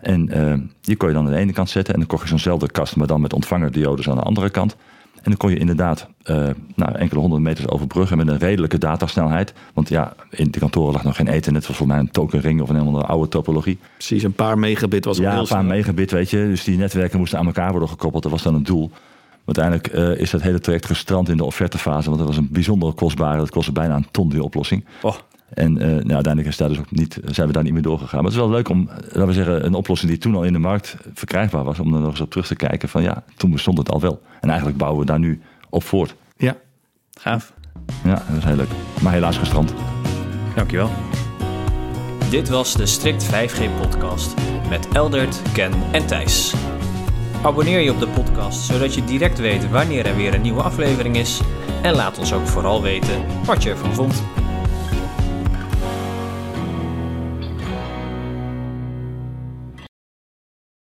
En 0.04 0.28
eh, 0.28 0.58
die 0.80 0.96
kon 0.96 1.08
je 1.08 1.14
dan 1.14 1.26
aan 1.26 1.32
de 1.32 1.38
ene 1.38 1.52
kant 1.52 1.70
zetten. 1.70 1.94
En 1.94 2.00
dan 2.00 2.08
kocht 2.08 2.22
je 2.22 2.28
zo'nzelfde 2.28 2.70
kast, 2.70 2.96
maar 2.96 3.06
dan 3.06 3.20
met 3.20 3.32
ontvangerdiodes 3.32 4.08
aan 4.08 4.16
de 4.16 4.22
andere 4.22 4.50
kant. 4.50 4.76
En 5.14 5.30
dan 5.30 5.36
kon 5.36 5.50
je 5.50 5.56
inderdaad 5.56 6.08
eh, 6.22 6.48
nou, 6.74 6.94
enkele 6.94 7.20
honderden 7.20 7.46
meters 7.46 7.68
overbruggen 7.68 8.16
met 8.16 8.28
een 8.28 8.38
redelijke 8.38 8.78
datasnelheid. 8.78 9.52
Want 9.74 9.88
ja, 9.88 10.14
in 10.30 10.50
de 10.50 10.58
kantoren 10.58 10.92
lag 10.92 11.04
nog 11.04 11.16
geen 11.16 11.28
ethernet. 11.28 11.60
Het 11.60 11.66
was 11.66 11.76
voor 11.76 11.86
mij 11.86 11.98
een 11.98 12.10
tokenring 12.10 12.60
of 12.60 12.68
een 12.68 12.74
hele 12.74 12.86
andere 12.86 13.06
oude 13.06 13.28
topologie. 13.28 13.78
Precies, 13.92 14.22
een 14.22 14.32
paar 14.32 14.58
megabit 14.58 15.04
was 15.04 15.18
al 15.18 15.24
Ja, 15.24 15.38
een 15.38 15.46
paar 15.46 15.64
megabit, 15.64 16.10
weet 16.10 16.30
je. 16.30 16.36
Dus 16.36 16.64
die 16.64 16.78
netwerken 16.78 17.18
moesten 17.18 17.38
aan 17.38 17.46
elkaar 17.46 17.70
worden 17.70 17.88
gekoppeld. 17.88 18.22
Dat 18.22 18.32
was 18.32 18.42
dan 18.42 18.54
het 18.54 18.66
doel. 18.66 18.90
Uiteindelijk 19.44 19.86
eh, 19.86 20.20
is 20.20 20.30
dat 20.30 20.42
hele 20.42 20.60
traject 20.60 20.86
gestrand 20.86 21.28
in 21.28 21.36
de 21.36 21.44
offertefase. 21.44 22.06
Want 22.06 22.18
dat 22.18 22.28
was 22.28 22.36
een 22.36 22.48
bijzonder 22.50 22.92
kostbare. 22.92 23.38
Dat 23.38 23.50
kostte 23.50 23.72
bijna 23.72 23.96
een 23.96 24.06
ton, 24.10 24.28
die 24.28 24.42
oplossing. 24.42 24.84
Oh. 25.02 25.14
En 25.48 25.78
eh, 25.78 25.86
nou, 25.86 26.14
uiteindelijk 26.14 26.46
is 26.46 26.56
daar 26.56 26.68
dus 26.68 26.78
ook 26.78 26.90
niet, 26.90 27.18
zijn 27.24 27.46
we 27.46 27.52
daar 27.52 27.62
niet 27.62 27.72
meer 27.72 27.82
doorgegaan. 27.82 28.22
Maar 28.22 28.32
het 28.32 28.40
is 28.40 28.46
wel 28.46 28.50
leuk 28.50 28.68
om, 28.68 28.88
eh, 28.88 28.96
laten 28.96 29.26
we 29.26 29.32
zeggen, 29.32 29.66
een 29.66 29.74
oplossing 29.74 30.10
die 30.10 30.20
toen 30.20 30.34
al 30.34 30.44
in 30.44 30.52
de 30.52 30.58
markt 30.58 30.96
verkrijgbaar 31.14 31.64
was. 31.64 31.78
Om 31.78 31.94
er 31.94 32.00
nog 32.00 32.10
eens 32.10 32.20
op 32.20 32.30
terug 32.30 32.46
te 32.46 32.56
kijken 32.56 32.88
van 32.88 33.02
ja, 33.02 33.24
toen 33.36 33.50
bestond 33.50 33.78
het 33.78 33.90
al 33.90 34.00
wel. 34.00 34.22
En 34.40 34.48
eigenlijk 34.48 34.78
bouwen 34.78 35.00
we 35.00 35.06
daar 35.06 35.18
nu 35.18 35.40
op 35.70 35.82
voort. 35.82 36.14
Ja, 36.36 36.56
Gaaf. 37.20 37.52
Ja, 38.04 38.14
dat 38.14 38.36
is 38.36 38.44
heel 38.44 38.56
leuk. 38.56 38.70
Maar 39.02 39.12
helaas 39.12 39.38
gestrand. 39.38 39.74
Dankjewel. 40.54 40.90
Dit 42.30 42.48
was 42.48 42.74
de 42.74 42.86
Strict 42.86 43.26
5G 43.26 43.80
podcast 43.80 44.34
met 44.68 44.88
Eldert, 44.92 45.42
Ken 45.52 45.72
en 45.92 46.06
Thijs. 46.06 46.54
Abonneer 47.42 47.80
je 47.80 47.92
op 47.92 48.00
de 48.00 48.08
podcast 48.08 48.60
zodat 48.60 48.94
je 48.94 49.04
direct 49.04 49.38
weet 49.38 49.70
wanneer 49.70 50.06
er 50.06 50.16
weer 50.16 50.34
een 50.34 50.42
nieuwe 50.42 50.62
aflevering 50.62 51.16
is. 51.16 51.40
En 51.82 51.94
laat 51.94 52.18
ons 52.18 52.32
ook 52.32 52.46
vooral 52.46 52.82
weten 52.82 53.24
wat 53.44 53.62
je 53.62 53.70
ervan 53.70 53.94
vond. 53.94 54.22